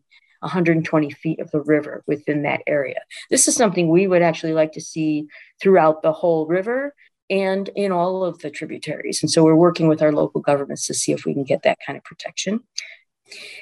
[0.41, 2.99] 120 feet of the river within that area.
[3.29, 5.27] This is something we would actually like to see
[5.61, 6.93] throughout the whole river
[7.31, 9.23] and in all of the tributaries.
[9.23, 11.79] And so we're working with our local governments to see if we can get that
[11.85, 12.59] kind of protection.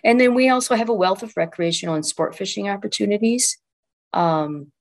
[0.04, 3.60] And then we also have a wealth of recreational and sport fishing opportunities.
[4.12, 4.72] Um,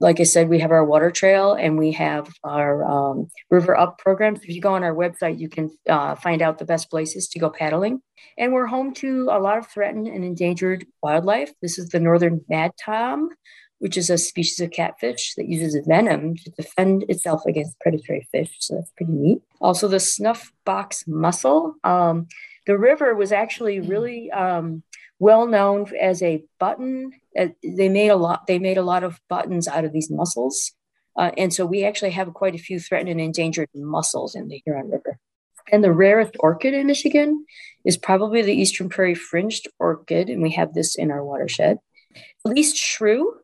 [0.00, 3.98] like I said, we have our water trail and we have our um, river up
[3.98, 4.40] programs.
[4.42, 7.38] If you go on our website, you can uh, find out the best places to
[7.38, 8.02] go paddling.
[8.36, 11.52] And we're home to a lot of threatened and endangered wildlife.
[11.62, 13.30] This is the northern mad tom,
[13.78, 18.56] which is a species of catfish that uses venom to defend itself against predatory fish.
[18.60, 19.42] So that's pretty neat.
[19.60, 21.74] Also, the snuff box mussel.
[21.84, 22.26] Um,
[22.66, 23.88] the river was actually hmm.
[23.88, 24.82] really um,
[25.18, 27.12] well known as a button.
[27.38, 28.46] Uh, they made a lot.
[28.46, 30.72] They made a lot of buttons out of these mussels,
[31.16, 34.60] uh, and so we actually have quite a few threatened and endangered mussels in the
[34.64, 35.18] Huron River.
[35.72, 37.44] And the rarest orchid in Michigan
[37.84, 41.78] is probably the eastern prairie fringed orchid, and we have this in our watershed.
[42.44, 43.34] Least shrew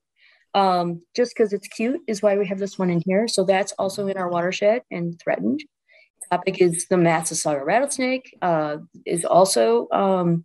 [0.55, 3.27] um, just because it's cute is why we have this one in here.
[3.29, 5.63] So that's also in our watershed and threatened.
[6.31, 10.45] Topic is the Massasauga rattlesnake uh, is also um,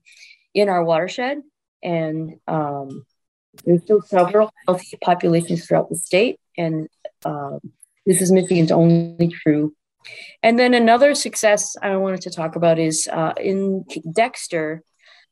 [0.54, 1.38] in our watershed,
[1.82, 3.06] and um,
[3.64, 6.90] there's still several healthy populations throughout the state, and
[7.24, 7.60] um,
[8.06, 9.74] this is Michigan's only true.
[10.44, 14.84] And then another success I wanted to talk about is uh, in Dexter.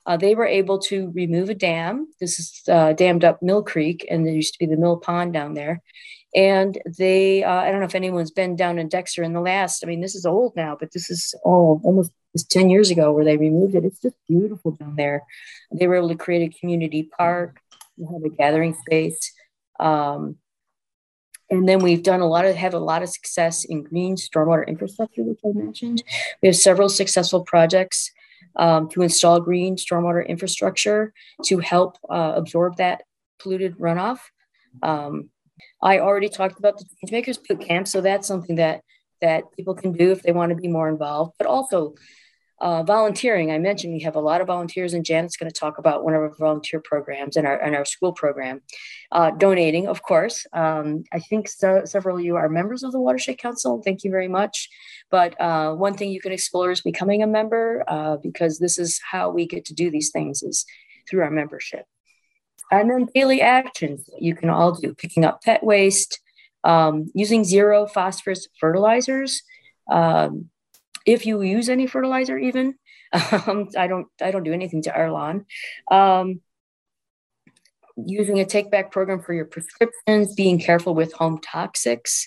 [0.06, 2.08] Uh, they were able to remove a dam.
[2.20, 5.34] This is uh, dammed up Mill Creek, and there used to be the Mill Pond
[5.34, 5.82] down there.
[6.36, 9.84] And they, uh, I don't know if anyone's been down in Dexter in the last,
[9.84, 12.12] I mean, this is old now, but this is oh, almost
[12.50, 13.86] 10 years ago where they removed it.
[13.86, 15.24] It's just beautiful down there.
[15.72, 17.60] They were able to create a community park,
[17.98, 19.32] we have a gathering space.
[19.80, 20.38] Um,
[21.50, 24.68] and then we've done a lot of have a lot of success in green stormwater
[24.68, 26.04] infrastructure, which I mentioned.
[26.42, 28.12] We have several successful projects
[28.56, 31.14] um, to install green stormwater infrastructure
[31.44, 33.04] to help uh, absorb that
[33.40, 34.20] polluted runoff.
[34.82, 35.30] Um,
[35.82, 38.82] I already talked about the Changemakers Boot Camp, so that's something that
[39.22, 41.34] that people can do if they want to be more involved.
[41.38, 41.96] But also,
[42.62, 43.52] uh, volunteering.
[43.52, 46.14] I mentioned we have a lot of volunteers, and Janet's going to talk about one
[46.14, 48.62] of our volunteer programs and our and our school program.
[49.12, 50.46] Uh, donating, of course.
[50.54, 53.82] Um, I think so, several of you are members of the Watershed Council.
[53.84, 54.70] Thank you very much.
[55.12, 59.00] But uh, one thing you can explore is becoming a member uh, because this is
[59.12, 60.66] how we get to do these things is
[61.10, 61.86] through our membership.
[62.72, 66.20] And then daily actions you can all do, picking up pet waste,
[66.64, 69.44] um, using zero phosphorus fertilizers.
[69.92, 70.50] Um,
[71.06, 72.76] if you use any fertilizer, even,
[73.48, 75.46] um, I don't, I don't do anything to our lawn.
[75.90, 76.42] Um,
[77.98, 82.26] using a take back program for your prescriptions, being careful with home toxics.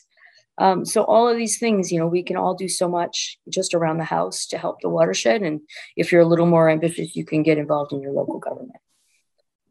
[0.56, 3.74] Um, so all of these things, you know, we can all do so much just
[3.74, 5.42] around the house to help the watershed.
[5.42, 5.60] And
[5.96, 8.72] if you're a little more ambitious, you can get involved in your local government.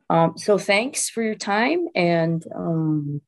[0.10, 3.22] Um, so thanks for your time and um,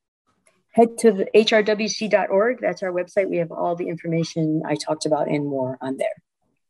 [0.71, 2.59] head to the hrwc.org.
[2.61, 3.29] That's our website.
[3.29, 6.23] We have all the information I talked about and more on there.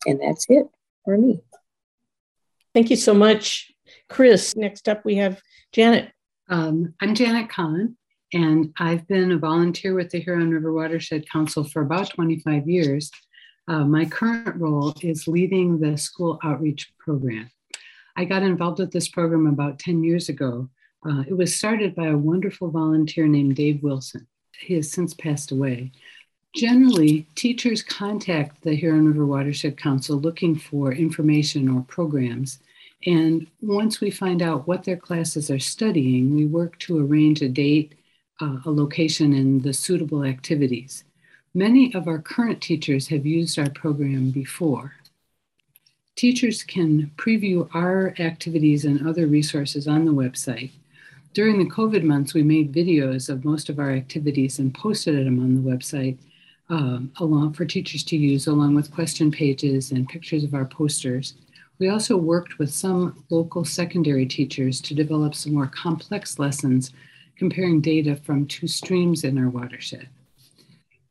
[0.06, 0.68] And that's it
[1.04, 1.42] for me.
[2.74, 3.72] Thank you so much,
[4.08, 4.56] Chris.
[4.56, 6.12] Next up, we have Janet.
[6.48, 7.98] Um, I'm Janet Collin,
[8.34, 13.12] and I've been a volunteer with the Huron River Watershed Council for about 25 years.
[13.68, 17.52] Uh, my current role is leading the school outreach program.
[18.16, 20.70] I got involved with this program about 10 years ago.
[21.06, 24.28] Uh, it was started by a wonderful volunteer named Dave Wilson.
[24.60, 25.92] He has since passed away.
[26.56, 32.60] Generally, teachers contact the Huron River Watershed Council looking for information or programs.
[33.06, 37.48] And once we find out what their classes are studying, we work to arrange a
[37.48, 37.94] date,
[38.42, 41.06] uh, a location, and the suitable activities.
[41.54, 44.96] Many of our current teachers have used our program before.
[46.16, 50.72] Teachers can preview our activities and other resources on the website.
[51.34, 55.40] During the COVID months, we made videos of most of our activities and posted them
[55.40, 56.18] on the website
[56.70, 61.36] um, along for teachers to use, along with question pages and pictures of our posters.
[61.78, 66.92] We also worked with some local secondary teachers to develop some more complex lessons
[67.38, 70.10] comparing data from two streams in our watershed.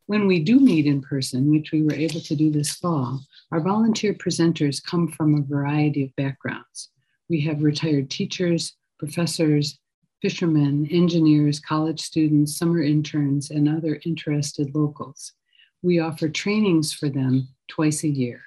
[0.05, 3.61] When we do meet in person, which we were able to do this fall, our
[3.61, 6.89] volunteer presenters come from a variety of backgrounds.
[7.29, 9.79] We have retired teachers, professors,
[10.21, 15.33] fishermen, engineers, college students, summer interns, and other interested locals.
[15.81, 18.41] We offer trainings for them twice a year.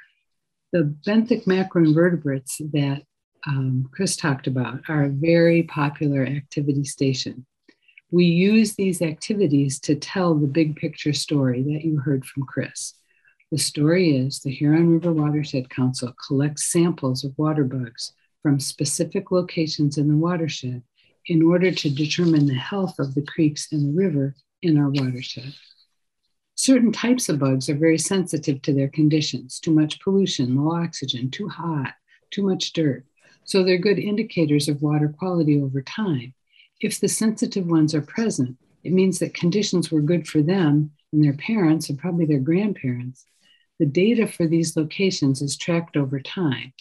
[0.73, 3.03] The benthic macroinvertebrates that
[3.47, 7.47] um, Chris talked about are a very popular activity station.
[8.11, 12.95] We use these activities to tell the big picture story that you heard from Chris.
[13.51, 18.13] The story is the Huron River Watershed Council collects samples of water bugs
[18.43, 20.83] from specific locations in the watershed
[21.27, 25.55] in order to determine the health of the creeks and the river in our watershed.
[26.55, 31.31] Certain types of bugs are very sensitive to their conditions too much pollution, low oxygen,
[31.31, 31.95] too hot,
[32.31, 33.05] too much dirt.
[33.45, 36.35] So they're good indicators of water quality over time.
[36.81, 41.23] If the sensitive ones are present, it means that conditions were good for them and
[41.23, 43.25] their parents and probably their grandparents.
[43.79, 46.73] The data for these locations is tracked over time.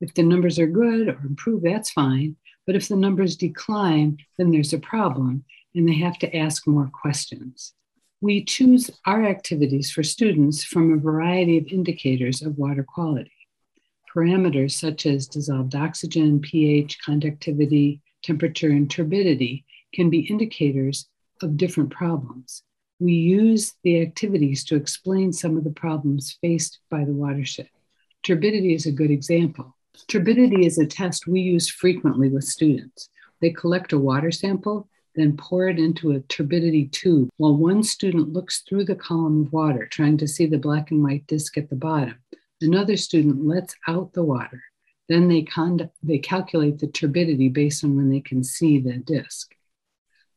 [0.00, 2.36] If the numbers are good or improve, that's fine.
[2.68, 5.42] But if the numbers decline, then there's a problem
[5.74, 7.72] and they have to ask more questions.
[8.20, 13.32] We choose our activities for students from a variety of indicators of water quality.
[14.14, 19.64] Parameters such as dissolved oxygen, pH, conductivity, temperature, and turbidity
[19.94, 21.08] can be indicators
[21.40, 22.64] of different problems.
[23.00, 27.70] We use the activities to explain some of the problems faced by the watershed.
[28.24, 29.74] Turbidity is a good example.
[30.06, 33.10] Turbidity is a test we use frequently with students.
[33.40, 34.88] They collect a water sample
[35.18, 39.52] then pour it into a turbidity tube while one student looks through the column of
[39.52, 42.14] water, trying to see the black and white disk at the bottom.
[42.60, 44.62] Another student lets out the water.
[45.08, 45.44] Then they,
[46.04, 49.52] they calculate the turbidity based on when they can see the disk.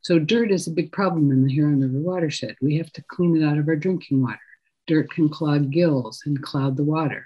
[0.02, 2.56] So, dirt is a big problem in the Huron River watershed.
[2.60, 4.40] We have to clean it out of our drinking water.
[4.88, 7.26] Dirt can clog gills and cloud the water.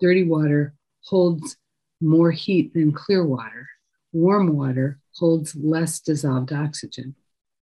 [0.00, 0.72] Dirty water
[1.04, 1.56] holds
[2.00, 3.68] more heat than clear water.
[4.12, 7.14] Warm water holds less dissolved oxygen.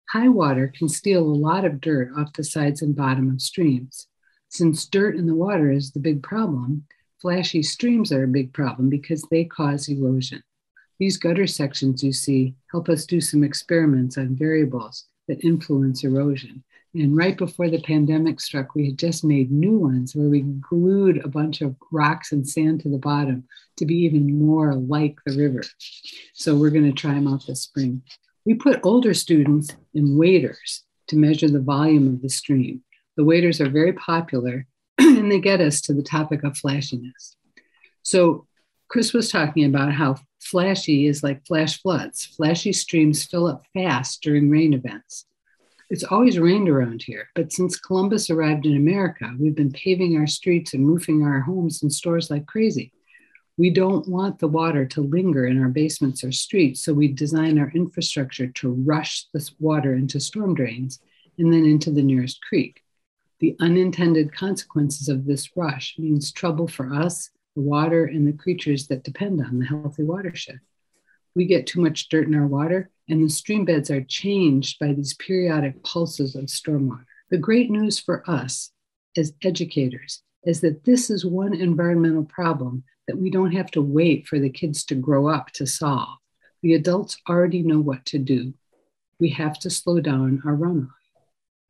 [0.10, 4.08] High water can steal a lot of dirt off the sides and bottom of streams.
[4.50, 6.86] Since dirt in the water is the big problem,
[7.22, 10.44] flashy streams are a big problem because they cause erosion.
[11.00, 16.64] These gutter sections you see help us do some experiments on variables that influence erosion.
[17.00, 21.24] And right before the pandemic struck, we had just made new ones where we glued
[21.24, 23.44] a bunch of rocks and sand to the bottom
[23.78, 25.62] to be even more like the river.
[26.34, 28.02] So we're going to try them out this spring.
[28.46, 32.84] We put older students in waders to measure the volume of the stream.
[33.16, 34.66] The waders are very popular
[34.98, 37.36] and they get us to the topic of flashiness.
[38.02, 38.48] So
[38.88, 42.26] Chris was talking about how flashy is like flash floods.
[42.26, 45.26] Flashy streams fill up fast during rain events.
[45.90, 50.28] It's always rained around here, but since Columbus arrived in America, we've been paving our
[50.28, 52.92] streets and roofing our homes and stores like crazy.
[53.56, 57.58] We don't want the water to linger in our basements or streets, so we design
[57.58, 61.00] our infrastructure to rush this water into storm drains
[61.38, 62.84] and then into the nearest creek.
[63.40, 68.88] The unintended consequences of this rush means trouble for us, the water, and the creatures
[68.88, 70.60] that depend on the healthy watershed.
[71.38, 74.94] We get too much dirt in our water, and the stream beds are changed by
[74.94, 77.06] these periodic pulses of stormwater.
[77.30, 78.72] The great news for us
[79.16, 84.26] as educators is that this is one environmental problem that we don't have to wait
[84.26, 86.18] for the kids to grow up to solve.
[86.64, 88.56] The adults already know what to do.
[89.20, 90.90] We have to slow down our runoff.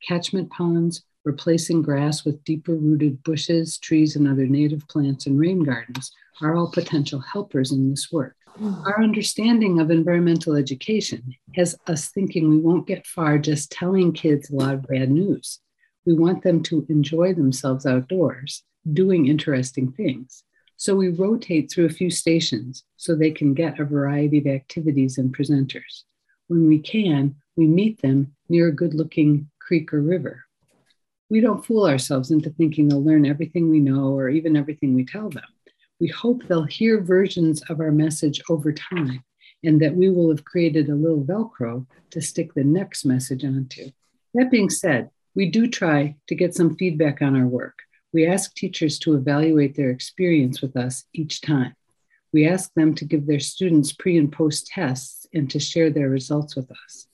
[0.07, 5.61] Catchment ponds, replacing grass with deeper rooted bushes, trees, and other native plants and rain
[5.65, 8.38] gardens are all potential helpers in this work.
[8.60, 14.49] Our understanding of environmental education has us thinking we won't get far just telling kids
[14.49, 15.60] a lot of bad news.
[16.08, 20.43] We want them to enjoy themselves outdoors, doing interesting things.
[20.76, 25.20] So we rotate through a few stations so they can get a variety of activities
[25.20, 26.03] and presenters.
[26.47, 30.45] When we can, we meet them near a good looking creek or river.
[31.30, 35.05] We don't fool ourselves into thinking they'll learn everything we know or even everything we
[35.05, 35.43] tell them
[36.00, 39.24] we hope they'll hear versions of our message over time
[39.64, 43.89] and that we will have created a little Velcro to stick the next message onto.
[44.34, 47.78] That being said, we do try to get some feedback on our work.
[48.14, 51.76] We ask teachers to evaluate their experience with us each time.
[52.34, 56.10] We ask them to give their students pre and post tests and to share their
[56.10, 57.08] results with us.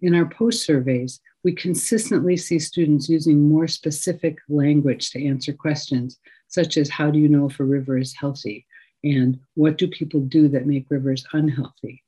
[0.00, 6.18] In our post surveys, we consistently see students using more specific language to answer questions
[6.52, 8.66] such as how do you know if a river is healthy?
[9.02, 12.04] And what do people do that make rivers unhealthy?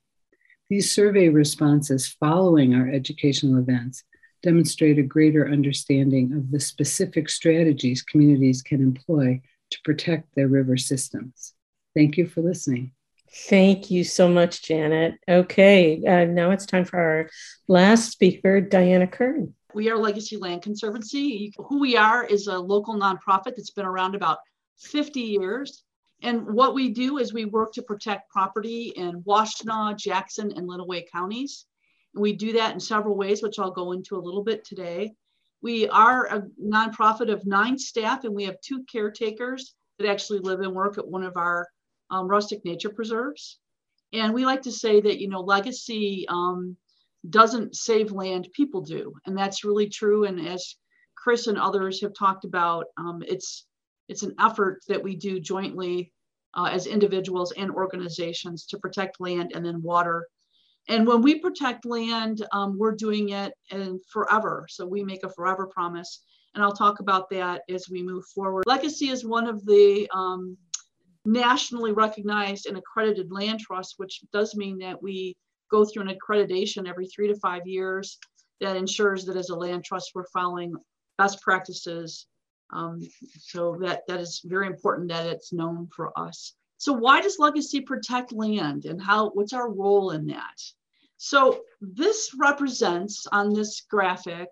[0.69, 4.03] These survey responses following our educational events
[4.43, 9.41] demonstrate a greater understanding of the specific strategies communities can employ
[9.71, 11.53] to protect their river systems.
[11.95, 12.91] Thank you for listening.
[13.49, 15.15] Thank you so much, Janet.
[15.27, 17.29] Okay, uh, now it's time for our
[17.67, 19.55] last speaker, Diana Kern.
[19.75, 21.53] We are Legacy Land Conservancy.
[21.57, 24.37] Who we are is a local nonprofit that's been around about
[24.77, 25.83] 50 years.
[26.21, 31.11] And what we do is we work to protect property in Washtenaw, Jackson, and Lenawee
[31.11, 31.65] counties.
[32.13, 35.13] And we do that in several ways, which I'll go into a little bit today.
[35.61, 40.61] We are a nonprofit of nine staff, and we have two caretakers that actually live
[40.61, 41.67] and work at one of our
[42.11, 43.59] um, rustic nature preserves.
[44.13, 46.77] And we like to say that, you know, legacy um,
[47.29, 49.13] doesn't save land, people do.
[49.25, 50.25] And that's really true.
[50.25, 50.75] And as
[51.15, 53.65] Chris and others have talked about, um, it's,
[54.07, 56.11] it's an effort that we do jointly
[56.53, 60.27] uh, as individuals and organizations to protect land and then water.
[60.87, 64.67] And when we protect land, um, we're doing it in forever.
[64.69, 66.21] So we make a forever promise.
[66.53, 68.63] And I'll talk about that as we move forward.
[68.67, 70.55] Legacy is one of the um,
[71.25, 75.35] nationally recognized and accredited land trusts, which does mean that we
[75.75, 78.17] go through an accreditation every three to five years
[78.61, 80.73] that ensures that as a land trust, we're following
[81.17, 82.27] best practices.
[82.71, 83.01] Um,
[83.39, 86.53] so that, that is very important that it's known for us.
[86.77, 90.59] So why does Legacy protect land and how, what's our role in that?
[91.17, 94.47] So this represents on this graphic,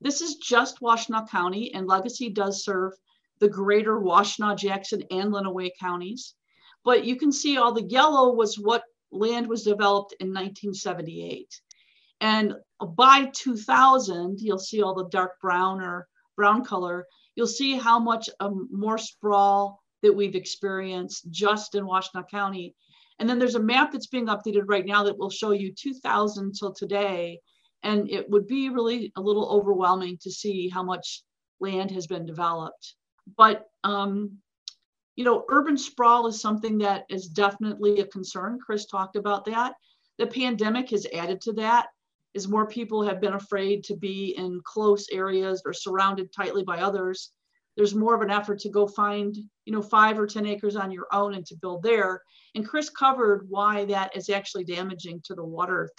[0.00, 2.92] this is just Washtenaw County and Legacy does serve
[3.40, 6.34] the greater Washtenaw, Jackson, and Lenawee counties.
[6.84, 11.48] But you can see all the yellow was what land was developed in 1978.
[12.20, 17.06] And by 2000, you'll see all the dark brown or brown color.
[17.34, 22.74] You'll see how much um, more sprawl that we've experienced just in Washtenaw County.
[23.18, 26.52] And then there's a map that's being updated right now that will show you 2000
[26.52, 27.40] till today.
[27.82, 31.22] And it would be really a little overwhelming to see how much
[31.60, 32.94] land has been developed.
[33.36, 34.38] But um,
[35.16, 38.58] you know, urban sprawl is something that is definitely a concern.
[38.64, 39.74] Chris talked about that.
[40.18, 41.88] The pandemic has added to that
[42.34, 46.80] as more people have been afraid to be in close areas or surrounded tightly by
[46.80, 47.32] others.
[47.76, 50.90] There's more of an effort to go find, you know, five or 10 acres on
[50.90, 52.22] your own and to build there.
[52.54, 55.90] And Chris covered why that is actually damaging to the water,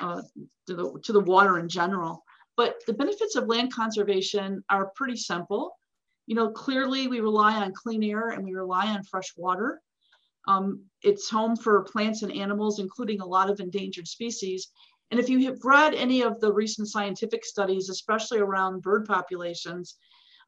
[0.00, 0.22] uh,
[0.66, 2.22] to, the, to the water in general.
[2.56, 5.76] But the benefits of land conservation are pretty simple
[6.26, 9.80] you know, clearly we rely on clean air and we rely on fresh water.
[10.48, 14.68] Um, it's home for plants and animals, including a lot of endangered species.
[15.10, 19.96] And if you have read any of the recent scientific studies, especially around bird populations,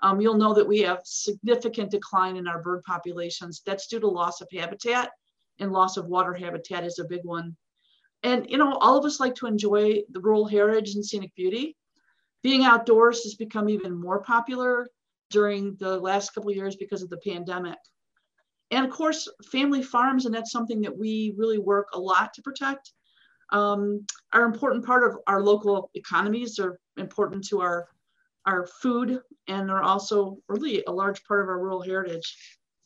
[0.02, 3.62] um, you'll know that we have significant decline in our bird populations.
[3.64, 5.10] That's due to loss of habitat
[5.58, 7.56] and loss of water habitat is a big one.
[8.22, 11.76] And, you know, all of us like to enjoy the rural heritage and scenic beauty.
[12.42, 14.88] Being outdoors has become even more popular
[15.30, 17.78] during the last couple of years because of the pandemic.
[18.70, 22.42] And of course, family farms, and that's something that we really work a lot to
[22.42, 22.92] protect,
[23.50, 26.56] um, are important part of our local economies.
[26.56, 27.88] They're important to our,
[28.44, 32.36] our food, and they're also really a large part of our rural heritage.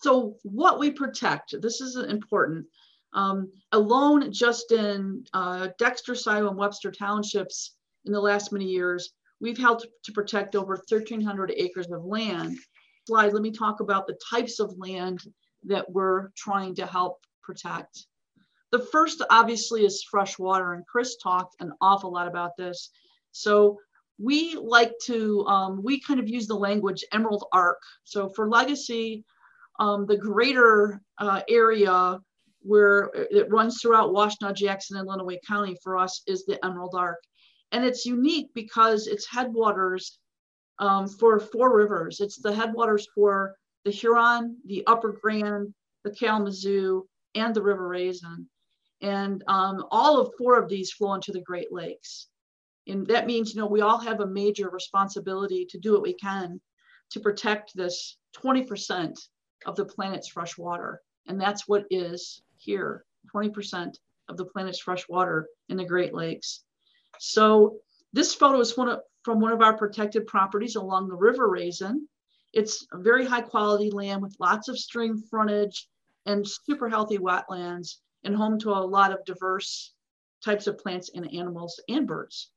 [0.01, 2.67] So what we protect, this is important.
[3.15, 7.75] Um, alone just in uh, Dexter, Scioto, and Webster townships
[8.05, 9.13] in the last many years,
[9.43, 12.57] We've helped to protect over 1,300 acres of land.
[13.09, 15.21] Slide, let me talk about the types of land
[15.65, 18.07] that we're trying to help protect.
[18.71, 22.91] The first obviously is fresh water and Chris talked an awful lot about this.
[23.33, 23.79] So
[24.17, 27.79] we like to, um, we kind of use the language emerald arc.
[28.05, 29.25] So for legacy,
[29.81, 32.21] um, the greater uh, area
[32.61, 37.19] where it runs throughout Washtenaw, Jackson, and Lenawee County for us is the Emerald Arc.
[37.73, 40.19] And it's unique because it's headwaters
[40.79, 42.21] um, for four rivers.
[42.21, 48.49] It's the headwaters for the Huron, the Upper Grand, the Kalamazoo, and the River Raisin.
[49.01, 52.29] And um, all of four of these flow into the Great Lakes.
[52.87, 56.15] And that means, you know, we all have a major responsibility to do what we
[56.15, 56.61] can
[57.11, 59.17] to protect this 20%
[59.67, 61.01] of the planet's fresh water.
[61.27, 63.05] And that's what is here
[63.35, 63.95] 20%
[64.29, 66.65] of the planet's fresh water in the Great Lakes.
[67.19, 67.79] So
[68.13, 72.09] this photo is one of, from one of our protected properties along the River Raisin.
[72.53, 75.89] It's a very high quality land with lots of stream frontage
[76.27, 79.95] and super healthy wetlands and home to a lot of diverse
[80.45, 82.51] types of plants and animals and birds.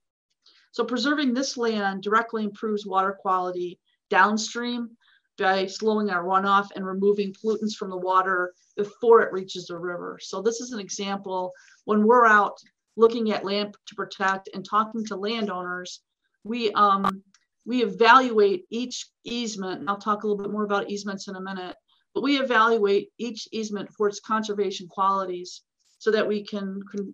[0.71, 3.79] So preserving this land directly improves water quality
[4.09, 4.97] downstream
[5.37, 10.19] by slowing our runoff and removing pollutants from the water before it reaches the river.
[10.21, 11.51] So this is an example
[11.85, 12.57] when we're out
[12.97, 16.01] looking at land to protect and talking to landowners,
[16.43, 17.23] we um,
[17.65, 19.81] we evaluate each easement.
[19.81, 21.75] And I'll talk a little bit more about easements in a minute,
[22.13, 25.61] but we evaluate each easement for its conservation qualities
[25.97, 27.13] so that we can, can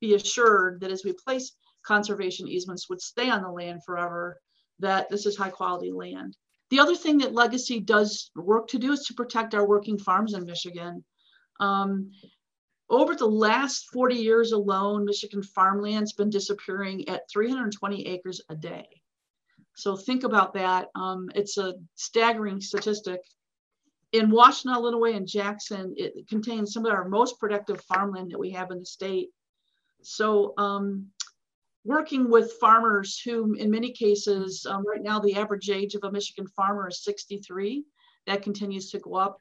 [0.00, 1.52] be assured that as we place
[1.84, 4.40] conservation easements would stay on the land forever,
[4.78, 6.36] that this is high quality land.
[6.70, 10.34] The other thing that Legacy does work to do is to protect our working farms
[10.34, 11.04] in Michigan.
[11.58, 12.10] Um,
[12.90, 18.86] over the last 40 years alone, Michigan farmland's been disappearing at 320 acres a day.
[19.74, 20.88] So think about that.
[20.96, 23.20] Um, it's a staggering statistic.
[24.12, 28.50] In Washtenaw, Lenawee, and Jackson, it contains some of our most productive farmland that we
[28.50, 29.28] have in the state.
[30.02, 31.06] So um,
[31.84, 36.10] working with farmers who, in many cases, um, right now the average age of a
[36.10, 37.84] Michigan farmer is 63.
[38.26, 39.38] That continues to go up.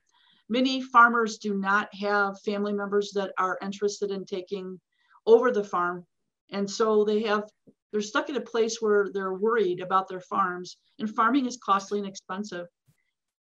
[0.50, 4.80] Many farmers do not have family members that are interested in taking
[5.26, 6.06] over the farm.
[6.52, 7.44] And so they have,
[7.92, 10.78] they're stuck in a place where they're worried about their farms.
[10.98, 12.66] And farming is costly and expensive.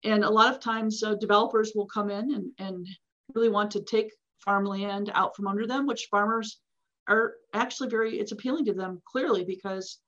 [0.04, 2.88] And a lot of times uh, developers will come in and, and
[3.34, 4.12] really want to take
[4.44, 6.60] farmland out from under them, which farmers
[7.08, 10.00] are actually very, it's appealing to them clearly because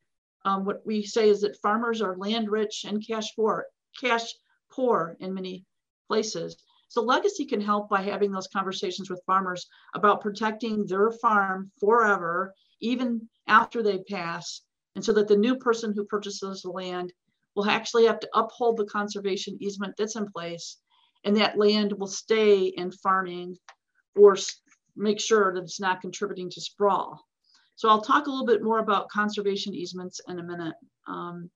[0.45, 3.65] um, what we say is that farmers are land rich and cash poor,
[3.99, 4.33] cash
[4.71, 5.65] poor in many
[6.07, 6.55] places.
[6.89, 12.53] So legacy can help by having those conversations with farmers about protecting their farm forever,
[12.79, 14.61] even after they pass.
[14.95, 17.13] And so that the new person who purchases the land
[17.55, 20.77] will actually have to uphold the conservation easement that's in place
[21.23, 23.57] and that land will stay in farming
[24.15, 24.37] or
[24.95, 27.21] make sure that it's not contributing to sprawl.
[27.75, 30.75] So I'll talk a little bit more about conservation easements in a minute.
[31.07, 31.49] Um,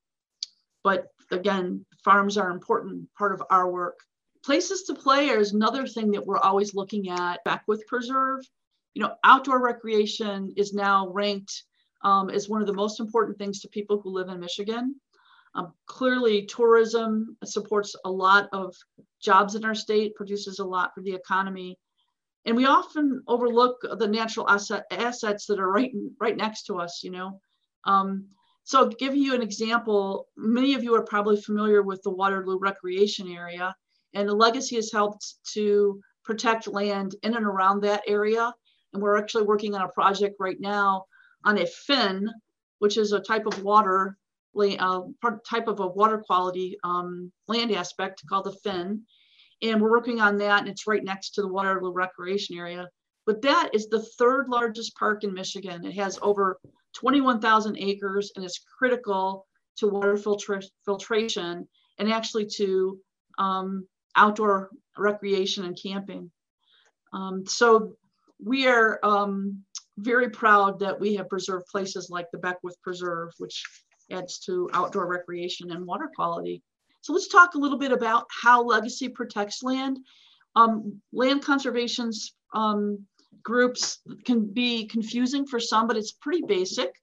[0.83, 3.97] but again, farms are an important part of our work.
[4.43, 7.43] Places to play is another thing that we're always looking at.
[7.43, 8.41] Beckwith Preserve,
[8.93, 11.63] you know, outdoor recreation is now ranked
[12.03, 14.95] um, as one of the most important things to people who live in Michigan.
[15.53, 18.75] Um, clearly, tourism supports a lot of
[19.21, 21.77] jobs in our state, produces a lot for the economy.
[22.45, 27.01] And we often overlook the natural asset, assets that are right, right next to us,
[27.03, 27.39] you know.
[27.83, 28.29] Um,
[28.63, 32.57] so to give you an example, many of you are probably familiar with the Waterloo
[32.57, 33.75] Recreation Area,
[34.13, 38.53] and the legacy has helped to protect land in and around that area.
[38.93, 41.05] And we're actually working on a project right now
[41.45, 42.29] on a fen,
[42.79, 44.17] which is a type of water,
[44.57, 45.01] uh,
[45.49, 49.05] type of a water quality um, land aspect called the fen
[49.61, 52.89] and we're working on that and it's right next to the Waterloo Recreation Area.
[53.25, 55.85] But that is the third largest park in Michigan.
[55.85, 56.59] It has over
[56.95, 59.45] 21,000 acres and is critical
[59.77, 61.67] to water filtra filtration
[61.99, 62.99] and actually to
[63.37, 66.31] um, outdoor recreation and camping.
[67.13, 67.95] Um, so
[68.43, 69.63] we are um,
[69.97, 73.63] very proud that we have preserved places like the Beckwith Preserve, which
[74.11, 76.61] adds to outdoor recreation and water quality.
[77.01, 79.99] So let's talk a little bit about how legacy protects land.
[80.55, 82.11] Um, land conservation
[82.53, 83.05] um,
[83.43, 86.93] groups can be confusing for some, but it's pretty basic.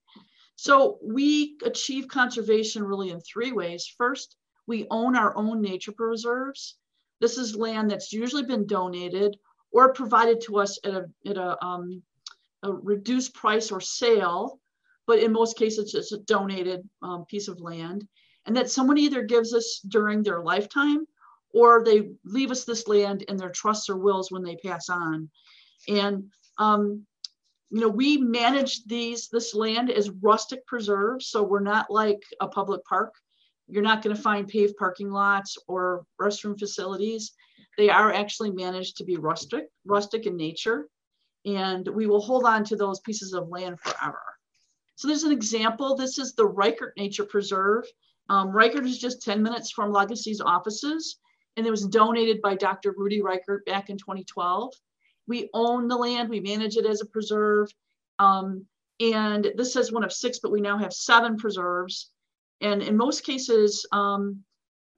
[0.57, 3.93] So we achieve conservation really in three ways.
[3.97, 4.37] First,
[4.67, 6.77] we own our own nature preserves.
[7.21, 9.37] This is land that's usually been donated
[9.73, 12.03] or provided to us at a, at a, um,
[12.63, 14.61] a reduced price or sale,
[15.07, 18.07] but in most cases it's a donated um, piece of land
[18.47, 21.07] and that someone either gives us during their lifetime
[21.53, 25.29] or they leave us this land in their trusts or wills when they pass on.
[25.87, 27.07] And um,
[27.71, 32.49] you know, we manage these this land as rustic preserves, so we're not like a
[32.49, 33.15] public park.
[33.69, 37.33] You're not going to find paved parking lots or restroom facilities.
[37.77, 40.89] They are actually managed to be rustic, rustic in nature,
[41.45, 44.23] and we will hold on to those pieces of land forever.
[44.97, 45.95] So there's an example.
[45.95, 47.85] This is the Reichert Nature Preserve.
[48.31, 51.19] Um, Reichert is just 10 minutes from Legacy's offices,
[51.57, 52.95] and it was donated by Dr.
[52.97, 54.73] Rudy Reichert back in 2012.
[55.29, 57.69] We own the land, we manage it as a preserve.
[58.19, 58.67] Um,
[59.01, 62.11] and this is one of six, but we now have seven preserves.
[62.61, 64.43] And in most cases, um,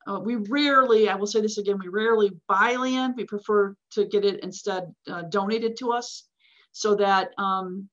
[0.07, 3.15] uh, we rarely, I will say this again, we rarely buy land.
[3.17, 6.25] We prefer to get it instead uh, donated to us
[6.73, 7.89] so that, um,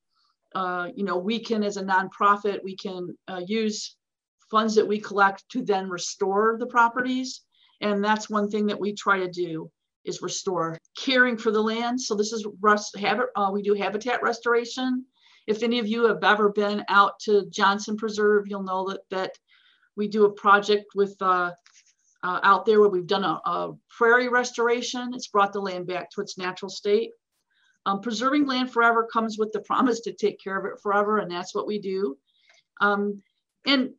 [0.55, 3.97] uh, you know, we can, as a nonprofit, we can uh, use
[4.49, 7.41] funds that we collect to then restore the properties.
[7.81, 9.69] And that's one thing that we try to do
[10.05, 11.99] is restore caring for the land.
[11.99, 13.27] So this is rust habit.
[13.35, 15.05] Uh, we do habitat restoration.
[15.45, 19.31] If any of you have ever been out to Johnson Preserve, you'll know that that
[19.97, 21.51] we do a project with uh,
[22.23, 25.13] uh, out there where we've done a, a, prairie restoration.
[25.13, 27.11] It's brought the land back to its natural state.
[27.85, 31.29] Um, preserving land forever comes with the promise to take care of it forever, and
[31.29, 32.17] that's what we do.
[32.79, 33.21] Um,
[33.65, 33.89] and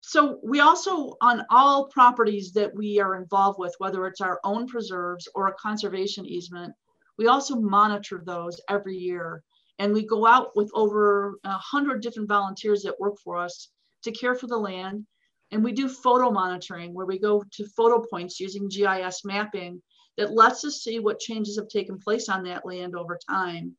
[0.00, 4.68] so we also, on all properties that we are involved with, whether it's our own
[4.68, 6.72] preserves or a conservation easement,
[7.18, 9.42] we also monitor those every year.
[9.78, 13.68] And we go out with over a hundred different volunteers that work for us
[14.04, 15.06] to care for the land.
[15.52, 19.80] And we do photo monitoring where we go to photo points using GIS mapping
[20.16, 23.76] that lets us see what changes have taken place on that land over time.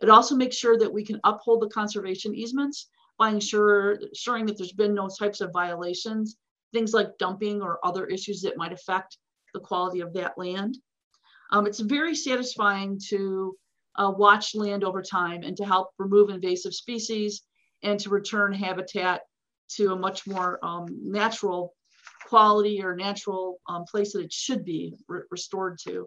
[0.00, 2.88] It also makes sure that we can uphold the conservation easements
[3.18, 6.36] by ensure, ensuring that there's been no types of violations,
[6.72, 9.18] things like dumping or other issues that might affect
[9.52, 10.78] the quality of that land.
[11.50, 13.56] Um, it's very satisfying to
[13.96, 17.42] uh, watch land over time and to help remove invasive species
[17.82, 19.22] and to return habitat
[19.76, 21.74] to a much more um, natural
[22.26, 26.06] quality or natural um, place that it should be re restored to.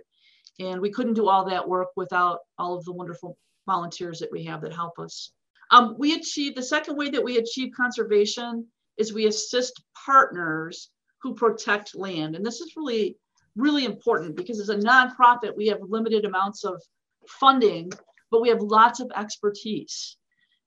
[0.60, 4.44] And we couldn't do all that work without all of the wonderful volunteers that we
[4.46, 5.32] have that help us.
[5.72, 10.90] Um, we achieve, the second way that we achieve conservation is we assist partners
[11.22, 12.36] who protect land.
[12.36, 13.18] And this is really,
[13.56, 16.82] really important because as a nonprofit, we have limited amounts of
[17.28, 17.92] funding,
[18.30, 20.18] but we have lots of expertise.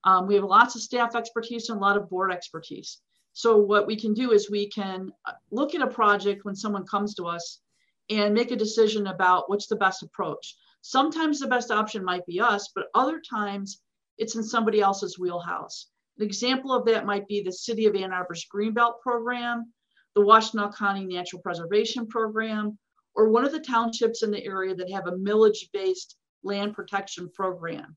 [0.07, 3.01] Um, we have lots of staff expertise and a lot of board expertise.
[3.33, 6.87] So what we can do is we can uh, look at a project when someone
[6.87, 7.61] comes to us
[8.09, 10.57] and make a decision about what's the best approach.
[10.81, 13.83] Sometimes the best option might be us, but other times
[14.17, 15.89] it's in somebody else's wheelhouse.
[16.19, 19.73] An example of that might be the City of Ann Arbor's Greenbelt Program,
[20.15, 22.79] the Washtenaw County Natural Preservation Program,
[23.17, 27.97] or one of the townships in the area that have a millage-based land protection program.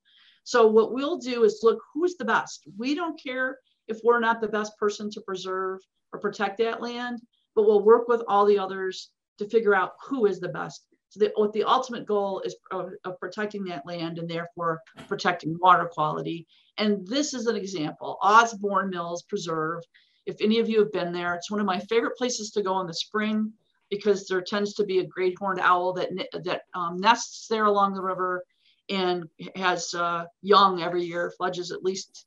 [0.49, 2.67] So what we'll do is look who's the best.
[2.75, 5.79] We don't care if we're not the best person to preserve
[6.11, 7.19] or protect that land,
[7.53, 10.87] but we'll work with all the others to figure out who is the best.
[11.09, 15.55] So the, what the ultimate goal is of, of protecting that land and therefore protecting
[15.61, 16.47] water quality.
[16.79, 19.83] And this is an example, Osborne Mills Preserve.
[20.25, 22.79] If any of you have been there, it's one of my favorite places to go
[22.79, 23.53] in the spring
[23.91, 26.09] because there tends to be a great horned owl that,
[26.43, 28.43] that um, nests there along the river
[28.89, 32.25] and has uh, young every year, fledges at least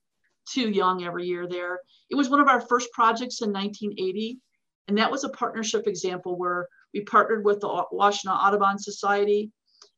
[0.48, 1.80] two young every year there.
[2.10, 4.38] It was one of our first projects in 1980.
[4.88, 9.50] And that was a partnership example where we partnered with the Washtenaw Audubon Society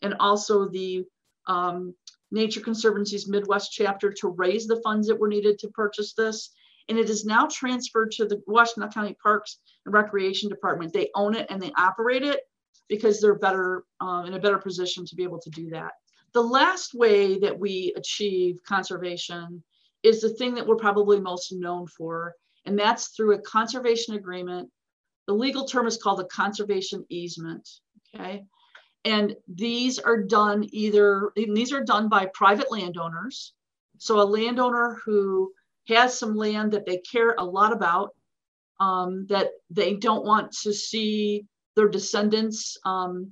[0.03, 1.05] and also the
[1.47, 1.95] um,
[2.31, 6.51] Nature Conservancy's Midwest chapter to raise the funds that were needed to purchase this.
[6.89, 10.93] And it is now transferred to the Washtenaw County Parks and Recreation Department.
[10.93, 12.41] They own it and they operate it
[12.89, 15.93] because they're better um, in a better position to be able to do that.
[16.35, 19.62] The last way that we achieve conservation
[20.03, 22.35] is the thing that we're probably most known for,
[22.66, 24.70] and that's through a conservation agreement
[25.26, 27.68] the legal term is called a conservation easement,
[28.14, 28.45] okay?
[29.05, 33.53] And these are done either, these are done by private landowners.
[33.99, 35.53] So a landowner who
[35.89, 38.11] has some land that they care a lot about,
[38.80, 43.30] um, that they don't want to see their descendants um,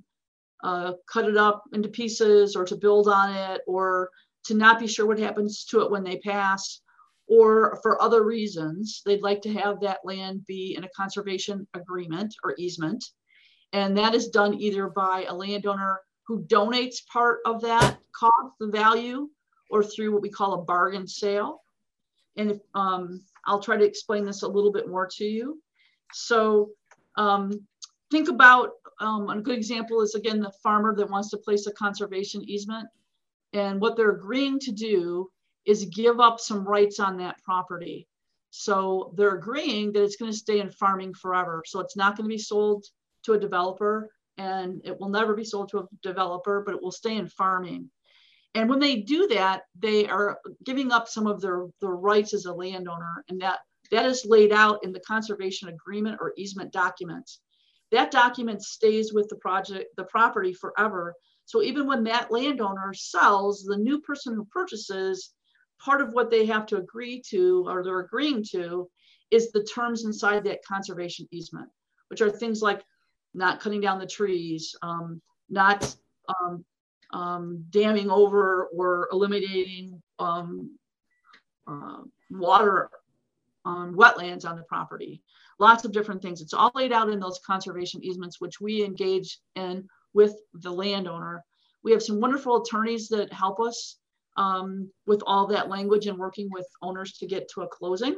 [0.62, 4.10] uh, cut it up into pieces or to build on it or
[4.44, 6.80] to not be sure what happens to it when they pass
[7.28, 12.34] or for other reasons, they'd like to have that land be in a conservation agreement
[12.44, 13.04] or easement.
[13.72, 18.66] And that is done either by a landowner who donates part of that cost, the
[18.66, 19.28] value,
[19.70, 21.62] or through what we call a bargain sale.
[22.36, 25.60] And if, um, I'll try to explain this a little bit more to you.
[26.12, 26.70] So
[27.16, 27.66] um,
[28.10, 31.72] think about, um, a good example is again, the farmer that wants to place a
[31.72, 32.88] conservation easement.
[33.52, 35.30] And what they're agreeing to do
[35.64, 38.08] is give up some rights on that property.
[38.50, 41.62] So they're agreeing that it's going to stay in farming forever.
[41.66, 42.84] So it's not going to be sold
[43.24, 46.92] to a developer and it will never be sold to a developer, but it will
[46.92, 47.90] stay in farming.
[48.54, 52.44] And when they do that, they are giving up some of their, their rights as
[52.44, 53.24] a landowner.
[53.28, 57.40] And that, that is laid out in the conservation agreement or easement documents.
[57.92, 61.14] That document stays with the project, the property forever.
[61.44, 65.34] So even when that landowner sells, the new person who purchases
[65.78, 68.88] part of what they have to agree to or they're agreeing to
[69.30, 71.68] is the terms inside that conservation easement,
[72.08, 72.82] which are things like
[73.34, 75.20] not cutting down the trees, um,
[75.50, 75.94] not
[76.28, 76.64] um,
[77.12, 80.78] um, damming over or eliminating um,
[81.66, 81.98] uh,
[82.30, 82.90] water
[83.64, 85.22] on wetlands on the property.
[85.58, 86.40] Lots of different things.
[86.40, 91.44] It's all laid out in those conservation easements, which we engage in with the landowner.
[91.84, 93.96] We have some wonderful attorneys that help us
[94.36, 98.16] um, with all that language and working with owners to get to a closing.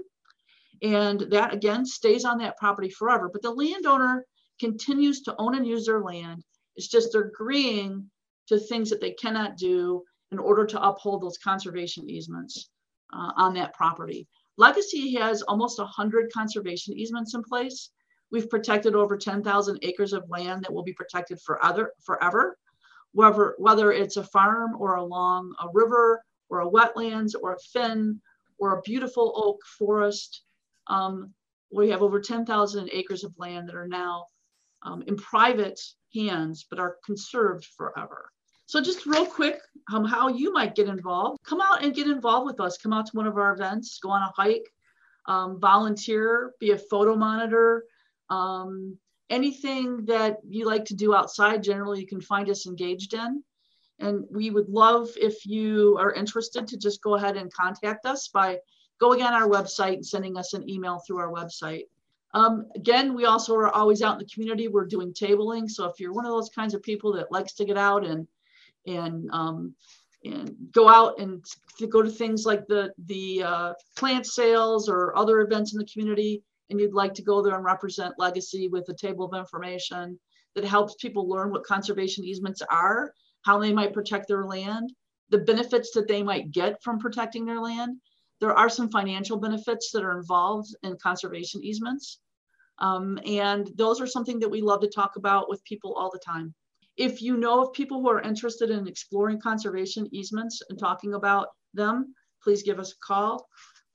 [0.82, 3.28] And that again stays on that property forever.
[3.32, 4.24] But the landowner
[4.60, 6.42] continues to own and use their land.
[6.76, 8.10] It's just they're agreeing
[8.48, 12.70] to things that they cannot do in order to uphold those conservation easements
[13.12, 14.26] uh, on that property.
[14.56, 17.90] Legacy has almost 100 conservation easements in place.
[18.30, 22.56] We've protected over 10,000 acres of land that will be protected forever, forever
[23.12, 28.20] whether, whether it's a farm or along a river or a wetlands or a fen
[28.58, 30.42] or a beautiful oak forest.
[30.88, 31.32] Um,
[31.72, 34.26] we have over 10,000 acres of land that are now
[34.82, 35.80] um, in private
[36.14, 38.30] hands, but are conserved forever.
[38.66, 39.60] So just real quick,
[39.92, 41.38] um, how you might get involved.
[41.44, 42.78] Come out and get involved with us.
[42.78, 44.72] Come out to one of our events, go on a hike,
[45.26, 47.84] um, volunteer, be a photo monitor,
[48.30, 48.98] um,
[49.30, 53.42] anything that you like to do outside, generally you can find us engaged in.
[54.00, 58.28] And we would love if you are interested to just go ahead and contact us
[58.28, 58.58] by
[58.98, 61.84] going on our website and sending us an email through our website.
[62.32, 64.66] Um, again, we also are always out in the community.
[64.66, 65.70] We're doing tabling.
[65.70, 68.26] So if you're one of those kinds of people that likes to get out and
[68.86, 69.74] and um,
[70.24, 71.44] and go out and
[71.90, 76.42] go to things like the the uh, plant sales or other events in the community,
[76.70, 80.18] and you'd like to go there and represent legacy with a table of information
[80.54, 83.12] that helps people learn what conservation easements are,
[83.42, 84.92] how they might protect their land,
[85.30, 87.96] the benefits that they might get from protecting their land.
[88.40, 92.18] There are some financial benefits that are involved in conservation easements.
[92.78, 96.18] Um, and those are something that we love to talk about with people all the
[96.18, 96.54] time.
[96.96, 101.48] If you know of people who are interested in exploring conservation easements and talking about
[101.72, 103.46] them, please give us a call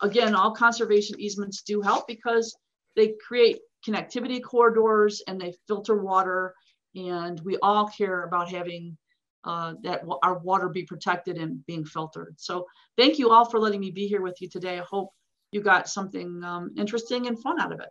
[0.01, 2.55] again, all conservation easements do help because
[2.95, 6.53] they create connectivity corridors and they filter water.
[6.95, 8.97] And we all care about having
[9.43, 12.35] uh, that our water be protected and being filtered.
[12.37, 12.65] So
[12.97, 14.79] thank you all for letting me be here with you today.
[14.79, 15.09] I hope
[15.51, 17.89] you got something um, interesting and fun out of it.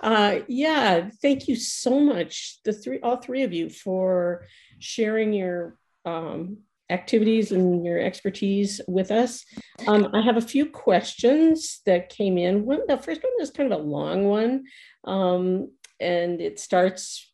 [0.00, 4.44] Uh, yeah, thank you so much, the three, all three of you, for
[4.78, 6.58] sharing your um,
[6.90, 9.44] activities and your expertise with us.
[9.86, 12.64] Um, I have a few questions that came in.
[12.64, 14.64] One, the first one is kind of a long one,
[15.04, 15.70] um,
[16.00, 17.32] and it starts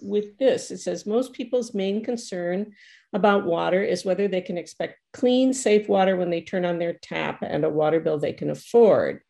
[0.00, 0.70] with this.
[0.70, 2.72] It says most people's main concern
[3.12, 6.94] about water is whether they can expect clean, safe water when they turn on their
[6.94, 9.20] tap and a water bill they can afford.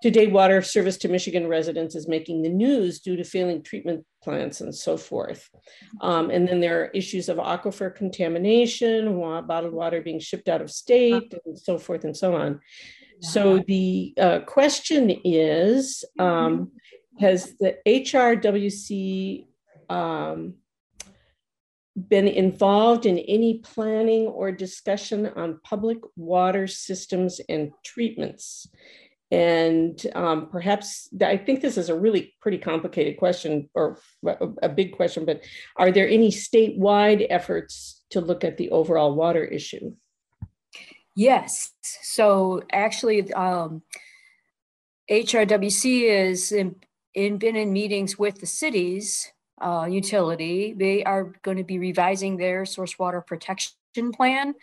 [0.00, 4.60] Today, water service to Michigan residents is making the news due to failing treatment plants
[4.60, 5.50] and so forth.
[6.00, 10.70] Um, and then there are issues of aquifer contamination, bottled water being shipped out of
[10.70, 12.60] state, and so forth and so on.
[13.20, 16.70] So the uh, question is um,
[17.18, 19.46] Has the HRWC
[19.88, 20.54] um,
[21.96, 28.68] been involved in any planning or discussion on public water systems and treatments?
[29.30, 33.98] And um, perhaps I think this is a really pretty complicated question or
[34.62, 35.44] a big question, but
[35.76, 39.92] are there any statewide efforts to look at the overall water issue?
[41.14, 41.72] Yes.
[41.82, 43.82] So actually, um,
[45.10, 46.76] HRWC is in,
[47.14, 50.74] in, been in meetings with the cities uh, utility.
[50.74, 53.74] They are going to be revising their source water protection
[54.12, 54.54] plan,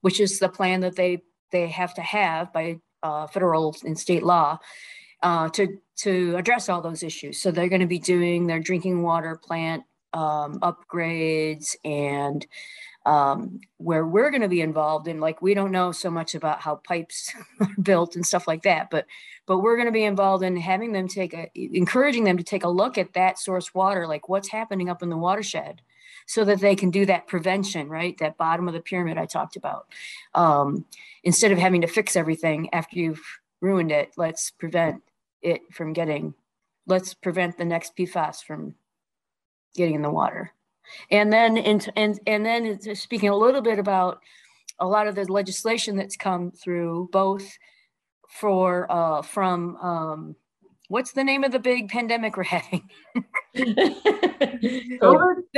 [0.00, 4.24] which is the plan that they they have to have by uh, federal and state
[4.24, 4.58] law
[5.22, 7.40] uh, to to address all those issues.
[7.40, 12.44] So they're going to be doing their drinking water plant um, upgrades and
[13.06, 16.62] um, where we're going to be involved in like we don't know so much about
[16.62, 19.06] how pipes are built and stuff like that but
[19.46, 22.64] but we're going to be involved in having them take a encouraging them to take
[22.64, 25.82] a look at that source water like what's happening up in the watershed
[26.26, 28.16] so that they can do that prevention, right?
[28.18, 29.86] That bottom of the pyramid I talked about.
[30.34, 30.84] Um,
[31.22, 33.22] instead of having to fix everything after you've
[33.60, 35.02] ruined it, let's prevent
[35.42, 36.34] it from getting,
[36.86, 38.74] let's prevent the next PFAS from
[39.74, 40.52] getting in the water.
[41.10, 44.20] And then, and, and, and then speaking a little bit about
[44.78, 47.58] a lot of the legislation that's come through, both
[48.28, 50.36] for uh, from um,
[50.88, 52.88] what's the name of the big pandemic we're having?
[53.54, 53.94] the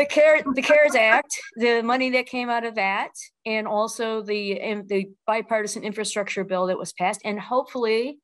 [0.08, 3.10] care the CARES Act, the money that came out of that,
[3.44, 8.18] and also the the bipartisan infrastructure bill that was passed, and hopefully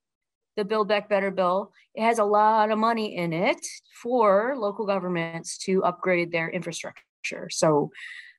[0.57, 1.73] the Build Back Better bill.
[1.95, 3.65] It has a lot of money in it
[4.03, 7.49] for local governments to upgrade their infrastructure.
[7.51, 7.91] So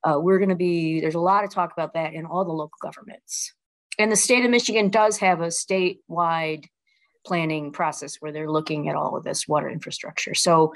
[0.03, 2.51] uh, we're going to be there's a lot of talk about that in all the
[2.51, 3.53] local governments.
[3.99, 6.66] And the state of Michigan does have a statewide
[7.26, 10.34] planning process where they're looking at all of this water infrastructure.
[10.34, 10.74] So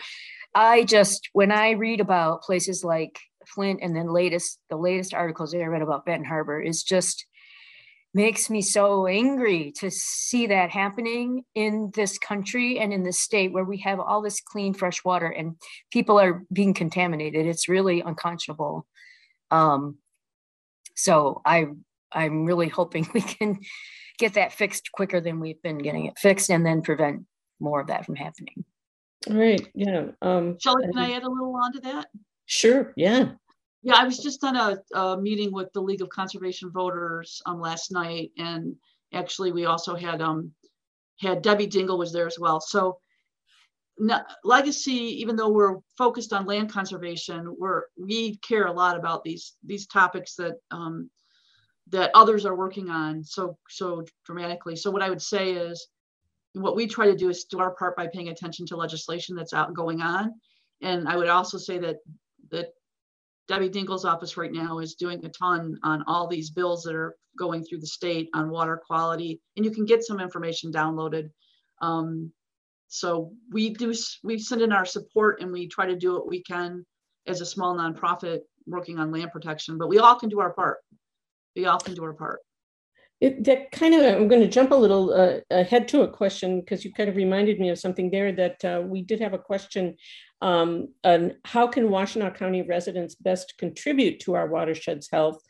[0.54, 5.52] I just when I read about places like Flint and then latest the latest articles
[5.52, 7.26] that I read about Benton Harbor is just
[8.14, 13.52] makes me so angry to see that happening in this country and in this state
[13.52, 15.56] where we have all this clean fresh water and
[15.92, 18.88] people are being contaminated it's really unconscionable
[19.52, 19.98] um,
[20.96, 21.68] so i
[22.12, 23.60] i'm really hoping we can
[24.18, 27.24] get that fixed quicker than we've been getting it fixed and then prevent
[27.60, 28.64] more of that from happening
[29.30, 32.08] all right yeah um Shelley, can I add a little on to that?
[32.46, 33.32] sure yeah
[33.84, 37.62] Yeah, I was just on a, a meeting with the League of Conservation Voters um,
[37.62, 38.76] last night, and
[39.14, 40.52] actually we also had um,
[41.22, 42.60] had Debbie Dingell was there as well.
[42.60, 43.00] So
[43.98, 49.24] no, legacy, even though we're focused on land conservation, we're we care a lot about
[49.24, 51.10] these these topics that um,
[51.90, 54.76] that others are working on so so dramatically.
[54.76, 55.88] So what I would say is,
[56.54, 59.54] what we try to do is do our part by paying attention to legislation that's
[59.54, 60.34] out going on,
[60.82, 61.98] and I would also say that
[62.52, 62.70] that
[63.48, 67.16] Debbie Dingell's office right now is doing a ton on all these bills that are
[67.38, 71.30] going through the state on water quality, and you can get some information downloaded.
[71.82, 72.32] Um,
[72.88, 76.42] so we do, we send in our support and we try to do what we
[76.42, 76.86] can
[77.28, 80.78] as a small nonprofit working on land protection, but we all can do our part.
[81.58, 82.42] We all can do our part.
[83.20, 86.60] It, that kind of, I'm going to jump a little uh, ahead to a question
[86.60, 89.40] because you kind of reminded me of something there that uh, we did have a
[89.40, 89.96] question
[90.40, 95.42] um, on how can Washtenaw County residents best contribute to our watershed's health?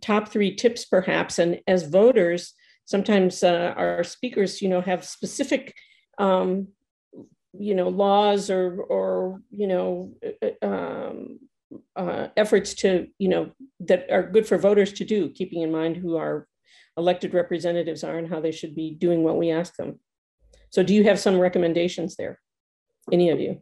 [0.00, 1.40] Top three tips, perhaps.
[1.40, 2.54] And as voters,
[2.84, 5.74] sometimes uh, our speakers, you know, have specific,
[6.18, 6.68] um,
[7.52, 10.14] you know, laws or, or you know,
[10.62, 11.40] um,
[11.96, 13.50] uh, efforts to, you know,
[13.80, 16.48] that are good for voters to do, keeping in mind who our
[16.96, 19.98] elected representatives are and how they should be doing what we ask them.
[20.70, 22.40] So do you have some recommendations there?
[23.12, 23.60] Any of you?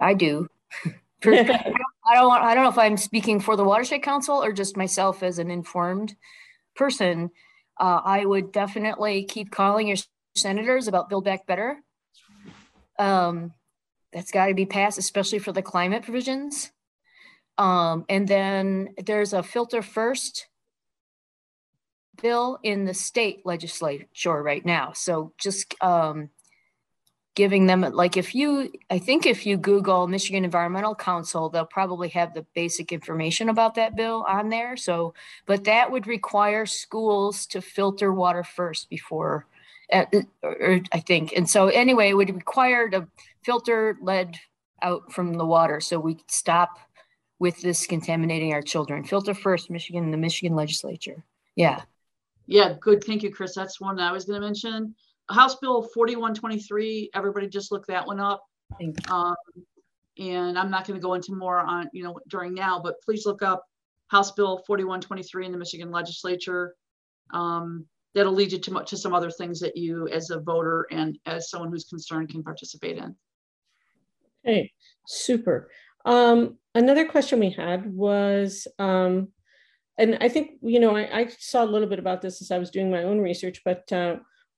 [0.00, 0.48] I do.
[1.22, 4.52] For, I don't want, I don't know if I'm speaking for the Watershed Council or
[4.52, 6.14] just myself as an informed
[6.74, 7.30] person.
[7.80, 9.96] Uh, I would definitely keep calling your
[10.36, 11.78] senators about Build Back Better.
[12.98, 13.54] Um,
[14.16, 16.72] that's got to be passed, especially for the climate provisions.
[17.58, 20.46] Um, and then there's a filter first
[22.22, 24.92] bill in the state legislature right now.
[24.94, 26.30] So just um,
[27.34, 32.08] giving them like if you i think if you google michigan environmental council they'll probably
[32.08, 35.12] have the basic information about that bill on there so
[35.44, 39.46] but that would require schools to filter water first before
[39.92, 40.06] uh,
[40.42, 43.06] or, i think and so anyway it would require the
[43.46, 44.36] filter lead
[44.82, 46.78] out from the water so we stop
[47.38, 49.04] with this contaminating our children.
[49.04, 51.24] Filter first michigan the michigan legislature.
[51.54, 51.82] Yeah.
[52.46, 53.04] Yeah good.
[53.04, 53.54] Thank you chris.
[53.54, 54.94] That's one that i was going to mention.
[55.28, 58.44] House Bill 4123, everybody just look that one up.
[59.08, 59.34] Um,
[60.18, 63.26] and I'm not going to go into more on, you know, during now, but please
[63.26, 63.64] look up
[64.08, 66.74] House Bill 4123 in the Michigan legislature.
[67.32, 71.18] Um, that'll lead you to, to some other things that you as a voter and
[71.26, 73.14] as someone who's concerned can participate in.
[74.46, 74.72] Okay,
[75.06, 75.70] super.
[76.04, 79.28] Um, another question we had was, um,
[79.98, 82.58] and I think, you know, I, I, saw a little bit about this as I
[82.58, 84.16] was doing my own research, but uh,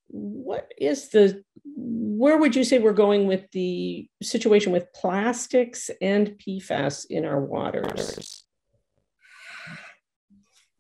[0.09, 6.36] what is the where would you say we're going with the situation with plastics and
[6.39, 8.45] PFAS in our waters?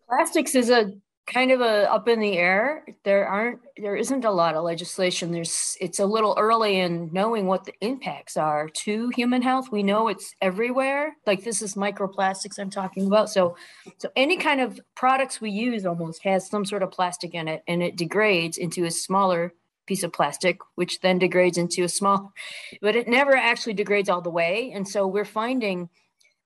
[0.08, 0.90] Plastics is a
[1.28, 2.84] kind of a up in the air.
[3.04, 5.30] There aren't there isn't a lot of legislation.
[5.30, 9.70] There's it's a little early in knowing what the impacts are to human health.
[9.70, 11.16] We know it's everywhere.
[11.26, 13.30] Like this is microplastics I'm talking about.
[13.30, 13.56] So
[13.98, 17.62] so any kind of products we use almost has some sort of plastic in it
[17.68, 19.52] and it degrades into a smaller
[19.86, 22.32] piece of plastic which then degrades into a small
[22.82, 25.88] but it never actually degrades all the way and so we're finding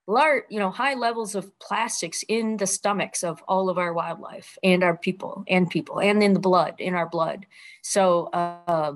[0.07, 4.59] large, you know, high levels of plastics in the stomachs of all of our wildlife
[4.63, 7.47] and our people and people and in the blood, in our blood.
[7.83, 8.95] So uh,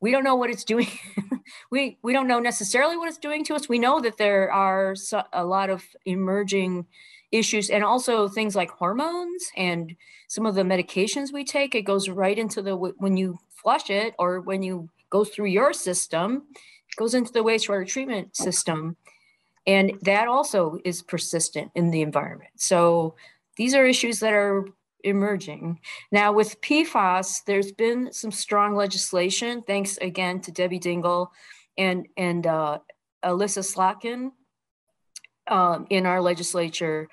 [0.00, 0.88] we don't know what it's doing.
[1.70, 3.68] we we don't know necessarily what it's doing to us.
[3.68, 6.86] We know that there are so, a lot of emerging
[7.32, 9.94] issues and also things like hormones and
[10.28, 11.74] some of the medications we take.
[11.74, 15.72] It goes right into the when you flush it or when you go through your
[15.72, 16.42] system,
[16.96, 18.96] goes into the wastewater treatment system
[19.66, 22.50] and that also is persistent in the environment.
[22.56, 23.16] So
[23.56, 24.66] these are issues that are
[25.02, 25.80] emerging.
[26.10, 31.28] Now, with PFAS, there's been some strong legislation, thanks again to Debbie Dingell
[31.78, 32.78] and, and uh,
[33.22, 34.32] Elissa Slotkin
[35.46, 37.08] um, in our legislature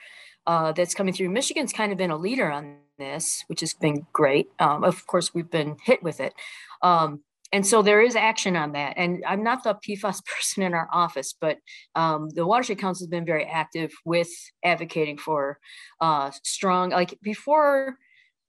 [0.48, 1.30] uh, that's coming through.
[1.30, 4.50] Michigan's kind of been a leader on this, which has been great.
[4.60, 6.34] Um, of course, we've been hit with it.
[6.82, 7.22] Um,
[7.52, 8.94] and so there is action on that.
[8.98, 11.58] And I'm not the PFAS person in our office, but
[11.96, 14.30] um, the Watershed Council has been very active with
[14.64, 15.60] advocating for
[16.00, 17.98] uh, strong, like before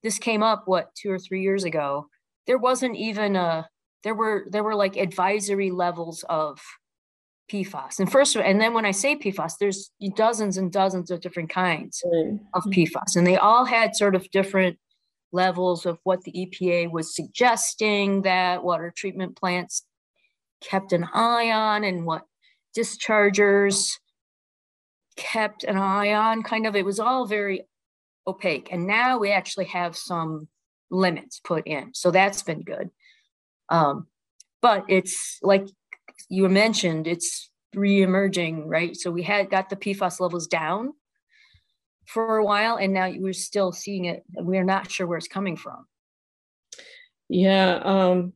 [0.03, 2.07] this came up, what, two or three years ago,
[2.46, 3.68] there wasn't even a,
[4.03, 6.61] there were, there were like advisory levels of
[7.50, 8.00] PFAS.
[8.00, 12.03] And first, and then when I say PFAS, there's dozens and dozens of different kinds
[12.55, 14.78] of PFAS, and they all had sort of different
[15.33, 19.83] levels of what the EPA was suggesting that water treatment plants
[20.61, 22.22] kept an eye on and what
[22.76, 23.99] dischargers
[25.16, 26.43] kept an eye on.
[26.43, 27.62] Kind of, it was all very
[28.26, 28.68] opaque.
[28.70, 30.49] And now we actually have some
[30.91, 31.93] limits put in.
[31.95, 32.91] So that's been good.
[33.68, 34.07] Um,
[34.61, 35.66] but it's like
[36.28, 38.97] you mentioned, it's re-emerging, right?
[38.97, 40.93] So we had got the PFAS levels down
[42.13, 44.23] for a while, and now we're still seeing it.
[44.35, 45.87] We're not sure where it's coming from.
[47.29, 48.35] Yeah, um,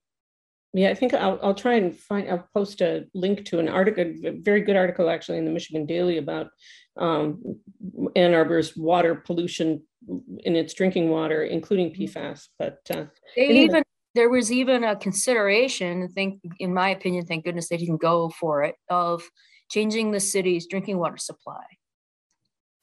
[0.73, 0.91] yeah.
[0.91, 2.29] I think I'll, I'll try and find.
[2.31, 5.87] I'll post a link to an article, a very good article actually in the Michigan
[5.87, 6.49] Daily about
[6.97, 7.43] um,
[8.17, 9.83] Ann Arbor's water pollution
[10.45, 12.19] in its drinking water, including mm-hmm.
[12.19, 12.47] PFAS.
[12.59, 13.05] But uh,
[13.37, 13.65] they anyway.
[13.65, 13.83] even
[14.15, 16.05] there was even a consideration.
[16.05, 19.23] I think, in my opinion, thank goodness they didn't go for it of
[19.71, 21.65] changing the city's drinking water supply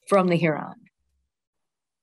[0.07, 0.75] from the Huron.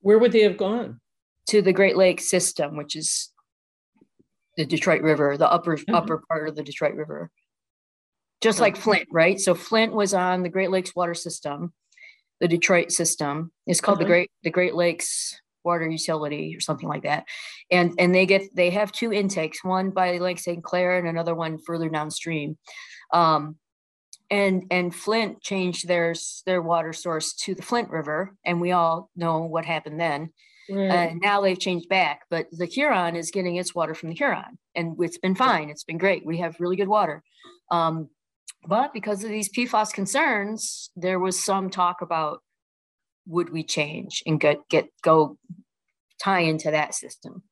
[0.00, 1.00] Where would they have gone?
[1.48, 3.30] To the Great Lakes system, which is
[4.56, 5.94] the Detroit River, the upper mm-hmm.
[5.94, 7.30] upper part of the Detroit River.
[8.40, 9.38] Just like Flint, right?
[9.38, 11.74] So Flint was on the Great Lakes water system,
[12.40, 13.52] the Detroit system.
[13.66, 14.06] It's called the.
[14.06, 17.24] Great the Great Lakes Water Utility or something like that.
[17.70, 20.62] And and they get they have two intakes, one by Lake St.
[20.62, 22.56] Clair and another one further downstream.
[23.12, 23.56] Um,
[24.30, 26.14] and and Flint changed their
[26.46, 30.30] their water source to the Flint River, and we all know what happened then.
[30.92, 34.56] And now they've changed back, but the Huron is getting its water from the Huron,
[34.76, 35.68] and it's been fine.
[35.68, 36.24] It's been great.
[36.24, 37.24] We have really good water.
[37.72, 38.08] Um,
[38.66, 42.40] but because of these PFAS concerns, there was some talk about
[43.26, 45.38] would we change and get get go
[46.22, 47.42] tie into that system.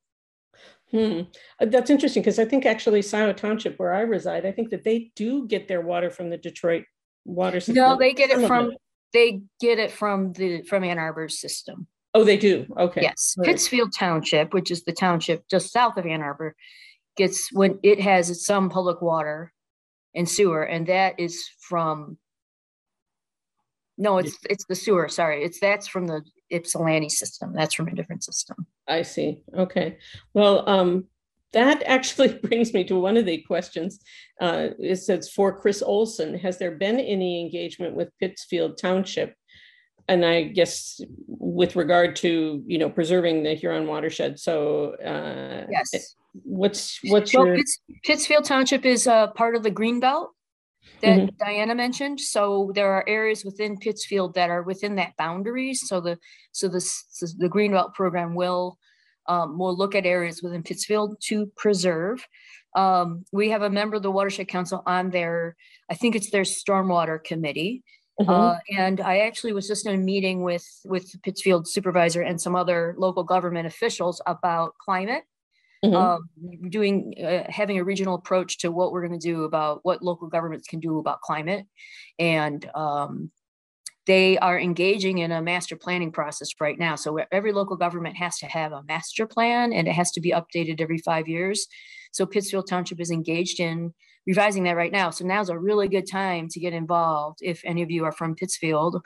[0.91, 1.23] Hmm.
[1.61, 4.85] Uh, that's interesting because I think actually Scio Township, where I reside, I think that
[4.85, 6.85] they do get their water from the Detroit
[7.25, 7.77] water system.
[7.77, 8.73] No, they get it from
[9.13, 11.87] they get it from the from Ann Arbor's system.
[12.15, 12.67] Oh, they do.
[12.77, 13.03] Okay.
[13.03, 13.47] Yes, right.
[13.47, 16.57] Pittsfield Township, which is the township just south of Ann Arbor,
[17.17, 19.53] gets when it has some public water
[20.15, 22.19] and sewer, and that is from.
[23.99, 25.09] No, it's it's the sewer.
[25.09, 27.53] Sorry, it's that's from the Ypsilanti system.
[27.55, 28.67] That's from a different system.
[28.87, 29.43] I see.
[29.55, 29.99] Okay.
[30.35, 31.05] Well, um,
[31.53, 34.01] that actually brings me to one of the questions.
[34.41, 39.35] Uh, it says for Chris Olson, has there been any engagement with Pittsfield Township?
[40.11, 44.39] And I guess with regard to you know preserving the Huron watershed.
[44.41, 47.59] So uh, yes, what's what's well, your
[48.05, 50.31] Pittsfield Township is a part of the Green Belt
[51.03, 51.37] that mm-hmm.
[51.39, 52.21] Diana mentioned.
[52.21, 55.83] So there are areas within Pittsfield that are within that boundaries.
[55.87, 56.19] So the
[56.53, 56.81] so the
[57.39, 58.79] the Greenbelt program will
[59.29, 62.27] um, will look at areas within Pittsfield to preserve.
[62.75, 65.57] Um, we have a member of the Watershed Council on their,
[65.91, 67.83] I think it's their stormwater committee.
[68.21, 68.31] Mm-hmm.
[68.31, 72.41] Uh, and I actually was just in a meeting with with the Pittsfield supervisor and
[72.41, 75.23] some other local government officials about climate
[75.85, 75.95] Mm-hmm.
[75.95, 80.03] Um, doing uh, having a regional approach to what we're going to do about what
[80.03, 81.67] local governments can do about climate.
[82.19, 83.31] And um,
[84.09, 86.97] they are engaging in a master planning process right now.
[86.97, 90.33] So every local government has to have a master plan and it has to be
[90.33, 91.69] updated every five years.
[92.11, 93.93] So pittsfield township is engaged in
[94.27, 95.11] revising that right now.
[95.11, 98.35] So now's a really good time to get involved if any of you are from
[98.35, 99.03] pittsfield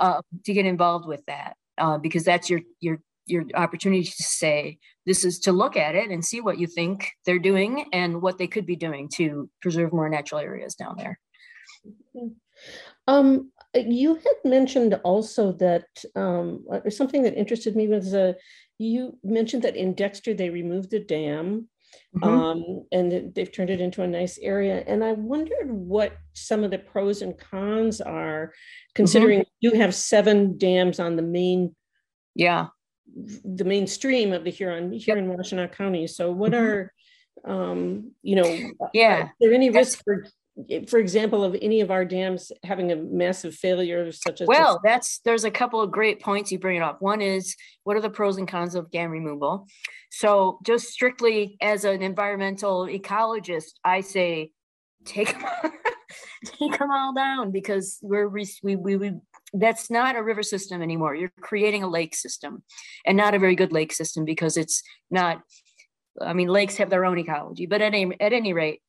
[0.00, 4.78] uh, to get involved with that uh, because that's your your your opportunity to say
[5.04, 8.38] this is to look at it and see what you think they're doing and what
[8.38, 11.18] they could be doing to preserve more natural areas down there.
[13.06, 18.32] Um, you had mentioned also that um, something that interested me was uh,
[18.78, 21.68] you mentioned that in Dexter they removed the dam
[22.16, 22.24] mm-hmm.
[22.24, 24.82] um, and they've turned it into a nice area.
[24.86, 28.52] And I wondered what some of the pros and cons are,
[28.94, 29.50] considering mm-hmm.
[29.60, 31.74] you have seven dams on the main
[32.34, 32.66] yeah
[33.44, 35.24] the mainstream of the Huron here yep.
[35.24, 36.06] in Washtenaw County.
[36.06, 36.64] So what mm-hmm.
[36.64, 36.92] are
[37.44, 40.24] um, you know yeah are there any risk for
[40.88, 45.18] for example of any of our dams having a massive failure such as well that's
[45.18, 48.08] there's a couple of great points you bring it up one is what are the
[48.08, 49.66] pros and cons of dam removal
[50.10, 54.50] so just strictly as an environmental ecologist i say
[55.04, 55.72] take them,
[56.46, 59.12] take them all down because we're we, we, we
[59.52, 61.14] that's not a river system anymore.
[61.14, 62.62] You're creating a lake system
[63.04, 65.42] and not a very good lake system because it's not
[66.20, 68.80] I mean, lakes have their own ecology, but at any, at any rate,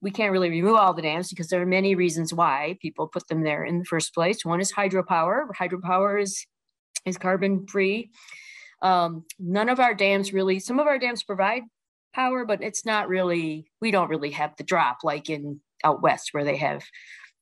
[0.00, 3.28] we can't really remove all the dams because there are many reasons why people put
[3.28, 4.44] them there in the first place.
[4.44, 5.46] One is hydropower.
[5.56, 6.46] Hydropower is
[7.04, 8.10] is carbon free.
[8.80, 10.58] Um, none of our dams really.
[10.58, 11.64] Some of our dams provide
[12.14, 13.70] power, but it's not really.
[13.82, 16.82] We don't really have the drop like in out west where they have.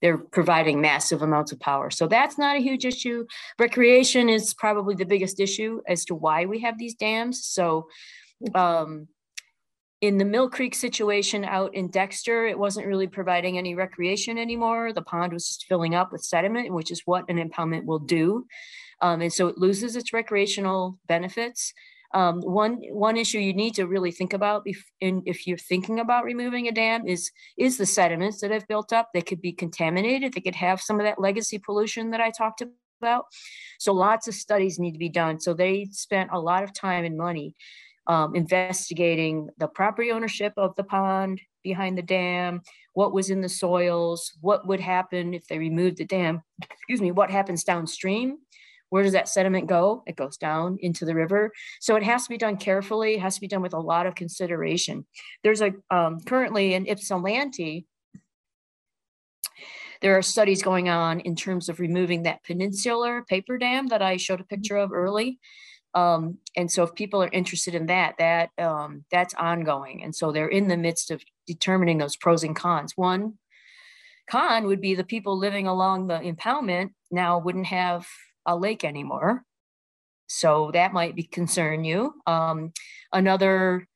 [0.02, 1.90] They're providing massive amounts of power.
[1.90, 3.24] So that's not a huge issue.
[3.58, 7.46] Recreation is probably the biggest issue as to why we have these dams.
[7.46, 7.88] So
[8.54, 9.08] um,
[10.02, 14.92] in the Mill Creek situation out in Dexter, it wasn't really providing any recreation anymore.
[14.92, 18.44] The pond was just filling up with sediment, which is what an impoundment will do.
[19.00, 21.72] Um, and so it loses its recreational benefits.
[22.14, 25.98] Um, one one issue you need to really think about if, in, if you're thinking
[25.98, 29.10] about removing a dam is is the sediments that have built up.
[29.12, 30.34] They could be contaminated.
[30.34, 32.62] They could have some of that legacy pollution that I talked
[33.00, 33.24] about.
[33.78, 35.40] So lots of studies need to be done.
[35.40, 37.54] So they spent a lot of time and money
[38.06, 42.60] um, investigating the property ownership of the pond behind the dam,
[42.94, 47.12] what was in the soils, what would happen if they removed the dam, excuse me,
[47.12, 48.38] what happens downstream.
[48.92, 50.02] Where does that sediment go?
[50.06, 51.50] It goes down into the river.
[51.80, 53.14] So it has to be done carefully.
[53.14, 55.06] It has to be done with a lot of consideration.
[55.42, 57.86] There's a um, currently in Ypsilanti,
[60.02, 64.18] there are studies going on in terms of removing that peninsular paper dam that I
[64.18, 65.38] showed a picture of early.
[65.94, 70.02] Um, and so if people are interested in that, that um, that's ongoing.
[70.02, 72.92] And so they're in the midst of determining those pros and cons.
[72.96, 73.38] One
[74.28, 78.06] con would be the people living along the impoundment now wouldn't have
[78.46, 79.44] a lake anymore.
[80.26, 82.14] So that might be concern you.
[82.26, 82.72] Um,
[83.12, 83.86] another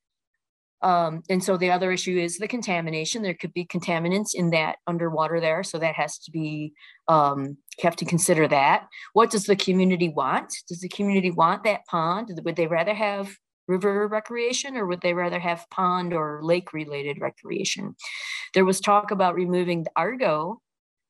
[0.82, 3.23] um, and so the other issue is the contamination.
[3.23, 5.62] There could be contaminants in that underwater there.
[5.62, 6.74] So that has to be,
[7.09, 8.86] um, have to consider that.
[9.12, 10.52] What does the community want?
[10.68, 12.39] Does the community want that pond?
[12.44, 13.35] Would they rather have
[13.68, 17.97] river recreation or would they rather have pond or lake related recreation?
[18.55, 20.60] There was talk about removing the Argo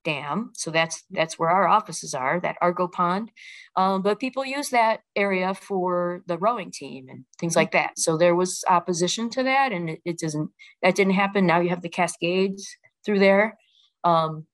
[0.07, 0.53] dam.
[0.55, 3.33] So that's that's where our offices are, that Argo Pond.
[3.75, 7.99] Um, but people use that area for the rowing team and things like that.
[7.99, 10.51] So there was opposition to that, and it, it doesn't
[10.83, 11.45] that didn't happen.
[11.45, 12.69] Now you have the Cascades
[13.05, 13.59] through there.
[14.05, 14.47] Um,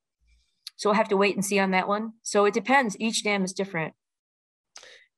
[0.76, 2.12] so we'll have to wait and see on that one.
[2.22, 2.96] So it depends.
[2.98, 3.92] Each dam is different.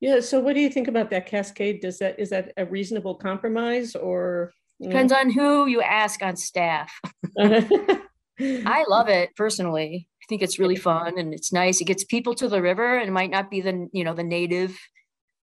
[0.01, 0.19] Yeah.
[0.19, 1.79] So what do you think about that cascade?
[1.81, 4.51] Does that is that a reasonable compromise or
[4.81, 6.91] depends on who you ask on staff?
[8.39, 10.09] I love it personally.
[10.25, 11.79] I think it's really fun and it's nice.
[11.81, 14.23] It gets people to the river and it might not be the, you know, the
[14.23, 14.75] native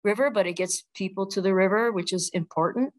[0.03, 2.95] river, but it gets people to the river, which is important.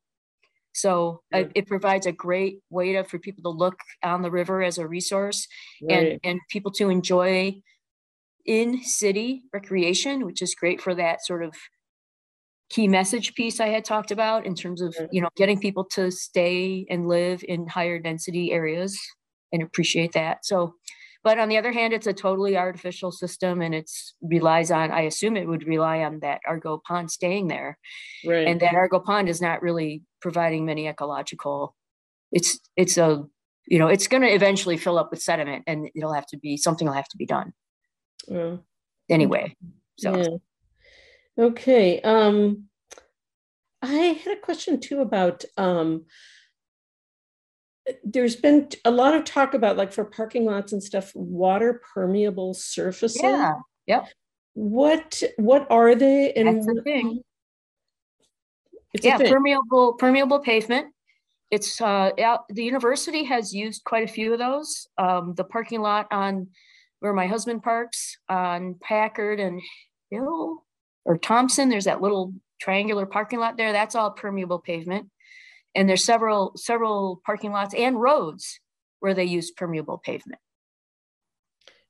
[0.74, 1.44] So uh, yeah.
[1.46, 4.78] it, it, provides a great way to, for people to look on the river as
[4.78, 5.48] a resource
[5.82, 6.14] right.
[6.14, 7.56] and, and people to enjoy
[8.46, 11.56] in city recreation, which is great for that sort of
[12.70, 16.12] key message piece I had talked about in terms of, you know, getting people to
[16.12, 19.00] stay and live in higher density areas
[19.52, 20.46] and appreciate that.
[20.46, 20.76] So
[21.24, 25.02] but on the other hand, it's a totally artificial system and it's relies on, I
[25.02, 27.78] assume it would rely on that Argo pond staying there.
[28.26, 28.48] Right.
[28.48, 31.76] And that Argo pond is not really providing many ecological,
[32.32, 33.24] it's, it's a,
[33.68, 36.58] you know, it's going to eventually fill up with sediment and it'll have to be,
[36.58, 37.54] something will have to be done.
[38.28, 38.58] Yeah.
[39.10, 39.56] Anyway.
[39.98, 40.18] So.
[40.18, 41.46] Yeah.
[41.46, 42.02] Okay.
[42.02, 42.66] Um,
[43.82, 46.06] I had a question too about um,
[48.04, 52.54] there's been a lot of talk about like for parking lots and stuff water permeable
[52.54, 53.22] surfaces.
[53.22, 53.56] Yeah
[53.88, 54.08] yep.
[54.54, 57.22] What what are they and That's the thing.
[58.94, 60.94] It's yeah permeable permeable pavement.
[61.50, 64.88] It's uh out, the university has used quite a few of those.
[64.98, 66.48] Um, the parking lot on
[67.00, 69.62] where my husband parks on packard and
[70.12, 70.66] hill
[71.04, 73.72] or thompson there's that little triangular parking lot there.
[73.72, 75.10] That's all permeable pavement
[75.76, 78.60] and there's several several parking lots and roads
[79.00, 80.40] where they use permeable pavement.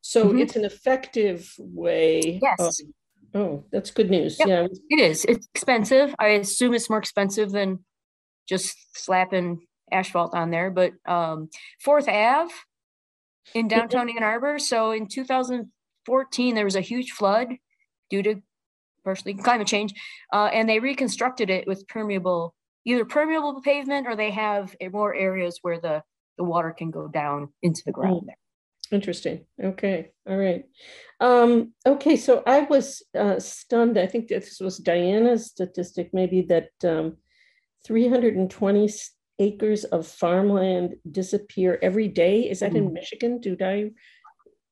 [0.02, 0.40] So mm-hmm.
[0.40, 2.40] it's an effective way.
[2.41, 2.60] Yes.
[2.60, 4.38] Of, oh, that's good news.
[4.40, 4.68] Yep, yeah.
[4.90, 5.26] It is.
[5.26, 6.16] It's expensive.
[6.20, 7.80] I assume it's more expensive than
[8.48, 10.72] just slapping asphalt on there.
[10.72, 11.49] But um,
[11.80, 12.52] Fourth Ave
[13.53, 14.58] in downtown Ann Arbor.
[14.60, 17.49] So in 2014, there was a huge flood
[18.10, 18.41] due to
[19.03, 19.94] partially climate change,
[20.32, 22.53] uh, and they reconstructed it with permeable
[22.86, 26.03] either permeable pavement or they have more areas where the,
[26.38, 28.36] the water can go down into the ground there.
[28.91, 29.45] Interesting.
[29.64, 30.12] Okay.
[30.28, 30.66] All right.
[31.22, 32.18] Um, okay.
[32.18, 33.98] So I was uh, stunned.
[33.98, 37.18] I think this was Diana's statistic, maybe that um,
[37.88, 38.90] 320
[39.40, 42.49] acres of farmland disappear every day.
[42.49, 42.78] Is that mm.
[42.78, 42.94] in mm-hmm.
[42.94, 43.40] Michigan?
[43.40, 43.91] Do I?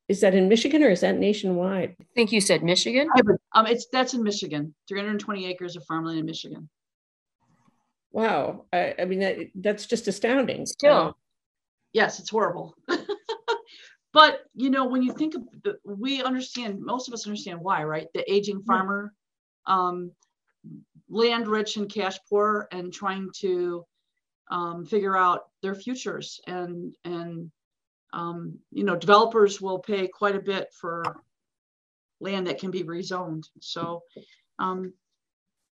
[0.10, 1.95] Is that in Michigan or is that nationwide?
[2.02, 3.07] I think you said Michigan.
[3.53, 4.73] Um, it's that's in Michigan.
[4.88, 6.68] 320 acres of farmland in Michigan.
[8.11, 8.65] Wow.
[8.73, 10.65] I, I mean, that, that's just astounding.
[10.65, 11.18] Still.
[11.94, 12.76] Yes, it's horrible.
[14.14, 17.84] but you know, when you think of the, we understand, most of us understand why,
[17.84, 18.07] right?
[18.14, 19.14] The aging farmer,
[19.65, 20.11] um,
[21.10, 23.86] land rich and cash poor, and trying to
[24.52, 26.40] um, figure out their futures.
[26.48, 27.52] And and
[28.14, 31.03] um, you know, developers will pay quite a bit for
[32.19, 33.45] land that can be rezoned.
[33.60, 34.03] So,
[34.57, 34.94] um,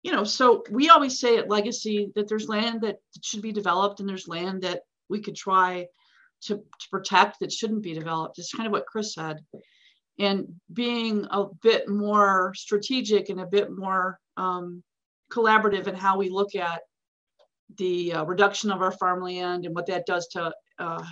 [0.03, 3.99] you know, so we always say at Legacy that there's land that should be developed
[3.99, 5.87] and there's land that we could try
[6.41, 8.37] to, to protect that shouldn't be developed.
[8.37, 9.37] It's kind of what Chris said.
[10.19, 14.83] And being a bit more strategic and a bit more um,
[15.31, 16.81] collaborative in how we look at
[17.77, 21.03] the uh, reduction of our farmland and what that does to uh,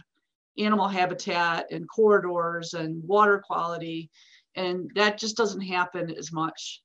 [0.58, 4.10] animal habitat and corridors and water quality.
[4.56, 6.82] And that just doesn't happen as much.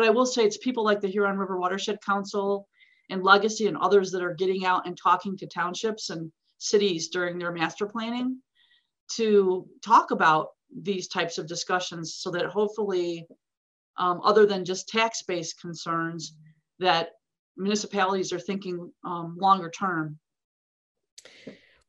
[0.00, 2.66] But I will say it's people like the Huron River Watershed Council
[3.10, 7.36] and Legacy and others that are getting out and talking to townships and cities during
[7.36, 8.40] their master planning
[9.16, 13.26] to talk about these types of discussions so that hopefully,
[13.98, 16.34] um, other than just tax-based concerns,
[16.78, 17.10] that
[17.58, 20.18] municipalities are thinking um, longer term.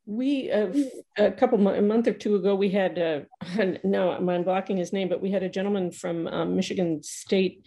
[0.05, 0.73] We uh,
[1.17, 3.19] a couple a month or two ago we had uh,
[3.83, 7.63] no I'm blocking his name, but we had a gentleman from um, Michigan State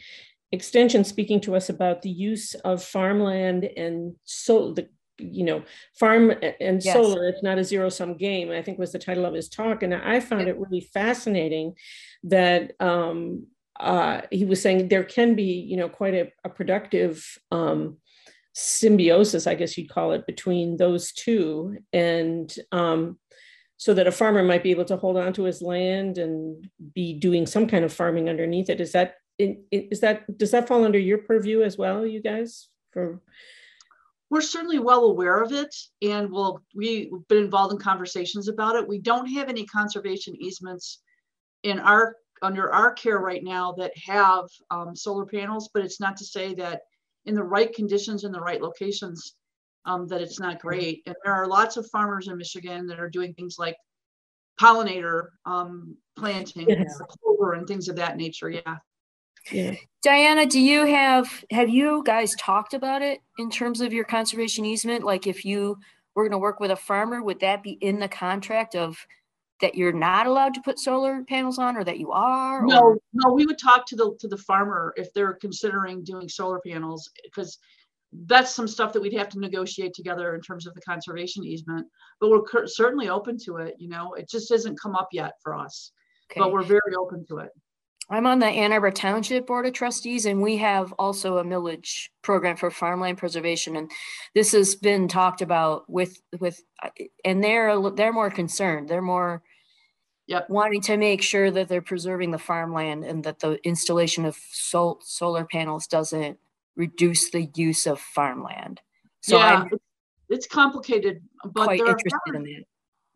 [0.54, 5.62] Extension speaking to us about the use of farmland and so the you know
[5.98, 6.92] farm and yes.
[6.92, 9.84] solar it's not a zero sum game i think was the title of his talk
[9.84, 11.72] and i found it really fascinating
[12.24, 13.46] that um,
[13.78, 17.96] uh, he was saying there can be you know quite a, a productive um,
[18.54, 21.76] symbiosis, I guess you'd call it, between those two.
[21.92, 23.18] And um,
[23.76, 27.14] so that a farmer might be able to hold on to his land and be
[27.14, 28.80] doing some kind of farming underneath it.
[28.80, 32.68] Is that is that does that fall under your purview as well, you guys?
[32.92, 33.20] For
[34.30, 38.88] we're certainly well aware of it, and we'll we've been involved in conversations about it.
[38.88, 41.00] We don't have any conservation easements
[41.62, 46.16] in our under our care right now that have um, solar panels, but it's not
[46.18, 46.82] to say that
[47.26, 49.34] in the right conditions in the right locations
[49.86, 51.02] um, that it's not great.
[51.06, 53.76] And there are lots of farmers in Michigan that are doing things like
[54.60, 56.84] pollinator um, planting, yeah.
[57.08, 58.50] clover, and things of that nature.
[58.50, 58.76] Yeah.
[59.50, 59.74] Yeah.
[60.02, 64.64] Diana, do you have have you guys talked about it in terms of your conservation
[64.64, 65.04] easement?
[65.04, 65.78] Like if you
[66.14, 68.98] were going to work with a farmer, would that be in the contract of
[69.60, 72.66] that you're not allowed to put solar panels on or that you are?
[72.66, 72.98] No, or?
[73.12, 77.10] no, we would talk to the to the farmer if they're considering doing solar panels
[77.22, 77.58] because
[78.26, 81.86] that's some stuff that we'd have to negotiate together in terms of the conservation easement.
[82.20, 83.74] But we're certainly open to it.
[83.78, 85.92] You know, it just hasn't come up yet for us,
[86.30, 86.40] okay.
[86.40, 87.50] but we're very open to it.
[88.10, 92.08] I'm on the Ann Arbor Township Board of Trustees, and we have also a millage
[92.22, 93.76] program for farmland preservation.
[93.76, 93.90] And
[94.34, 96.62] this has been talked about with with,
[97.24, 98.88] and they're they're more concerned.
[98.88, 99.42] They're more
[100.26, 100.48] yep.
[100.50, 105.00] wanting to make sure that they're preserving the farmland and that the installation of sol-
[105.02, 106.38] solar panels doesn't
[106.76, 108.80] reduce the use of farmland.
[109.22, 109.70] So yeah, I'm
[110.28, 112.64] it's complicated, but quite interested farmers, in that.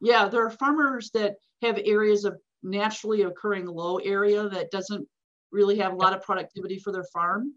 [0.01, 5.07] Yeah, there are farmers that have areas of naturally occurring low area that doesn't
[5.51, 7.55] really have a lot of productivity for their farm.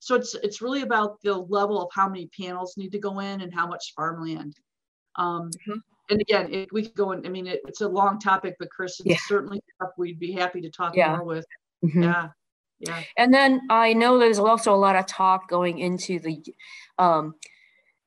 [0.00, 3.42] So it's it's really about the level of how many panels need to go in
[3.42, 4.54] and how much farmland.
[5.16, 5.78] Um, mm-hmm.
[6.08, 7.24] And again, it, we could go in.
[7.24, 9.16] I mean, it, it's a long topic, but Chris, it's yeah.
[9.26, 9.60] certainly
[9.96, 11.16] we'd be happy to talk yeah.
[11.16, 11.44] more with.
[11.84, 12.02] Mm-hmm.
[12.02, 12.28] Yeah,
[12.80, 13.02] yeah.
[13.16, 16.42] And then I know there's also a lot of talk going into the
[16.98, 17.34] um,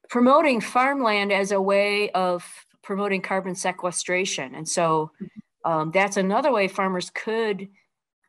[0.09, 2.43] promoting farmland as a way of
[2.81, 7.69] promoting carbon sequestration, and so mm-hmm um, that's another way farmers could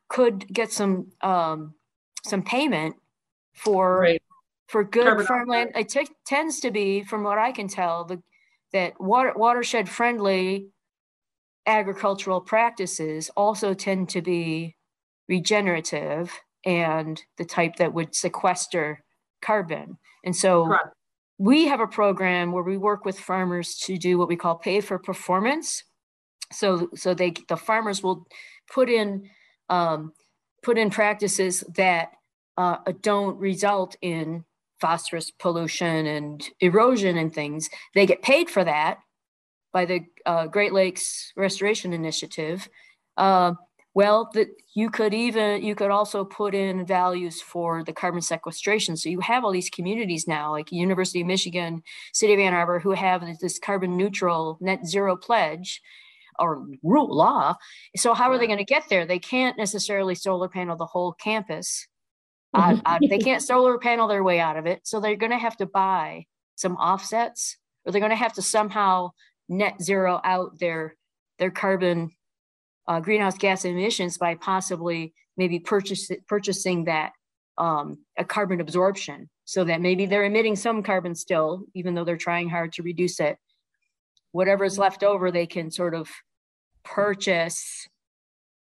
[0.07, 1.73] could get some um,
[2.23, 2.95] some payment
[3.53, 4.21] for right.
[4.67, 5.71] for good Carbon farmland.
[5.75, 8.21] It t- tends to be, from what I can tell, the
[8.73, 10.67] that water, watershed friendly
[11.65, 14.75] agricultural practices also tend to be
[15.27, 16.31] regenerative
[16.65, 19.03] and the type that would sequester
[19.41, 19.97] carbon.
[20.23, 20.87] And so Correct.
[21.37, 24.81] we have a program where we work with farmers to do what we call pay
[24.81, 25.83] for performance
[26.51, 28.27] so so they the farmers will
[28.71, 29.29] put in
[29.69, 30.13] um,
[30.63, 32.13] put in practices that
[32.57, 34.43] uh, don't result in
[34.79, 37.69] phosphorus pollution and erosion and things.
[37.93, 38.99] They get paid for that
[39.71, 42.67] by the uh, Great Lakes Restoration Initiative.
[43.17, 43.53] Uh,
[43.93, 48.97] well, that you could even you could also put in values for the carbon sequestration.
[48.97, 51.81] So you have all these communities now, like University of Michigan,
[52.13, 55.81] City of Ann Arbor, who have this carbon neutral net zero pledge,
[56.39, 57.55] or rule law.
[57.95, 59.05] So how are they going to get there?
[59.05, 61.87] They can't necessarily solar panel the whole campus.
[62.55, 64.79] Uh, uh, they can't solar panel their way out of it.
[64.85, 66.25] So they're going to have to buy
[66.55, 69.09] some offsets, or they're going to have to somehow
[69.49, 70.95] net zero out their
[71.37, 72.11] their carbon
[72.87, 77.11] uh, greenhouse gas emissions by possibly maybe purchase, purchasing that
[77.57, 82.17] um, a carbon absorption so that maybe they're emitting some carbon still, even though they're
[82.17, 83.37] trying hard to reduce it.
[84.35, 86.09] Whatever is left over, they can sort of
[86.83, 87.87] purchase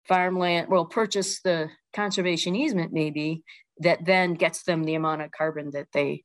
[0.09, 3.45] farmland, well, purchase the conservation easement maybe
[3.79, 6.25] that then gets them the amount of carbon that they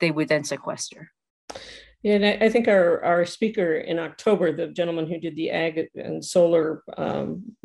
[0.00, 1.10] they would then sequester.
[2.02, 5.50] Yeah, and I, I, think our, our speaker in October, the gentleman who did the
[5.50, 7.56] ag and solar um,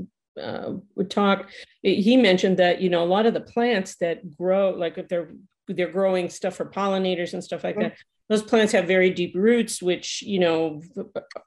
[0.41, 1.49] uh, would talk,
[1.81, 5.31] he mentioned that, you know, a lot of the plants that grow, like if they're
[5.67, 7.89] they're growing stuff for pollinators and stuff like mm-hmm.
[7.89, 7.97] that,
[8.29, 10.81] those plants have very deep roots, which, you know,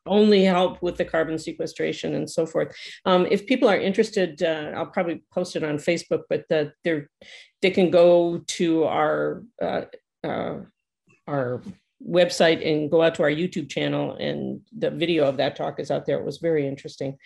[0.05, 2.75] only help with the carbon sequestration and so forth.
[3.05, 6.73] Um, if people are interested, uh, I'll probably post it on Facebook, but the,
[7.63, 9.83] they can go to our, uh,
[10.25, 10.57] uh,
[11.29, 11.63] our
[12.07, 15.91] website and go out to our YouTube channel, and the video of that talk is
[15.91, 16.19] out there.
[16.19, 17.17] It was very interesting.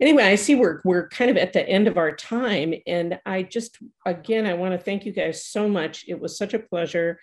[0.00, 3.44] Anyway, I see we're we're kind of at the end of our time, and I
[3.44, 6.04] just again I want to thank you guys so much.
[6.08, 7.20] It was such a pleasure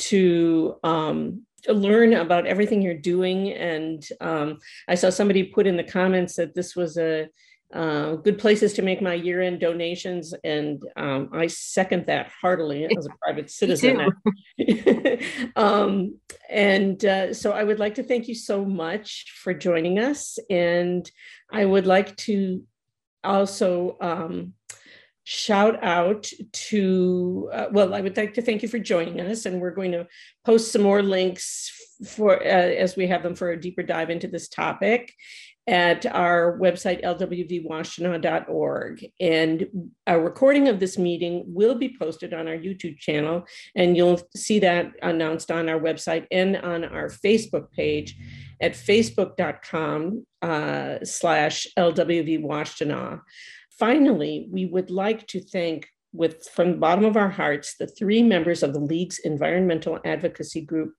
[0.00, 4.58] to um, learn about everything you're doing, and um,
[4.88, 7.28] I saw somebody put in the comments that this was a
[7.72, 12.84] uh, good places to make my year-end donations, and um, I second that heartily.
[12.96, 14.08] As a private citizen.
[15.56, 16.18] um,
[16.48, 21.08] and uh, so, I would like to thank you so much for joining us, and
[21.52, 22.64] I would like to
[23.22, 24.54] also um,
[25.32, 29.60] shout out to uh, well, I would like to thank you for joining us, and
[29.60, 30.08] we're going to
[30.44, 31.70] post some more links
[32.04, 35.14] for uh, as we have them for a deeper dive into this topic
[35.68, 39.06] at our website, lwvwashtenaw.org.
[39.20, 39.68] And
[40.04, 43.44] a recording of this meeting will be posted on our YouTube channel,
[43.76, 48.16] and you'll see that announced on our website and on our Facebook page
[48.60, 53.20] at facebook.com uh, slash lwvwashtenaw.
[53.80, 58.22] Finally, we would like to thank with from the bottom of our hearts the three
[58.22, 60.92] members of the League's environmental advocacy group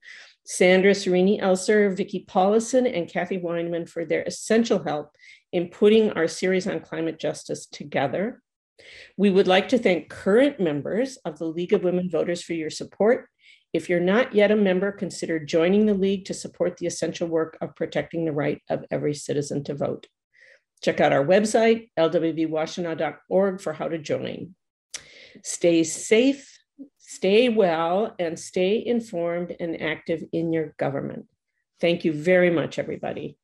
[0.44, 5.14] Sandra Serini Elser, Vicki Paulison, and Kathy Weinman for their essential help
[5.52, 8.42] in putting our series on climate justice together.
[9.16, 12.70] We would like to thank current members of the League of Women Voters for your
[12.70, 13.28] support.
[13.72, 17.56] If you're not yet a member, consider joining the League to support the essential work
[17.60, 20.08] of protecting the right of every citizen to vote.
[20.82, 24.54] Check out our website, lwvwashtenaw.org, for how to join.
[25.42, 26.52] Stay safe,
[27.12, 31.26] Stay well and stay informed and active in your government.
[31.78, 33.36] Thank you very much, everybody.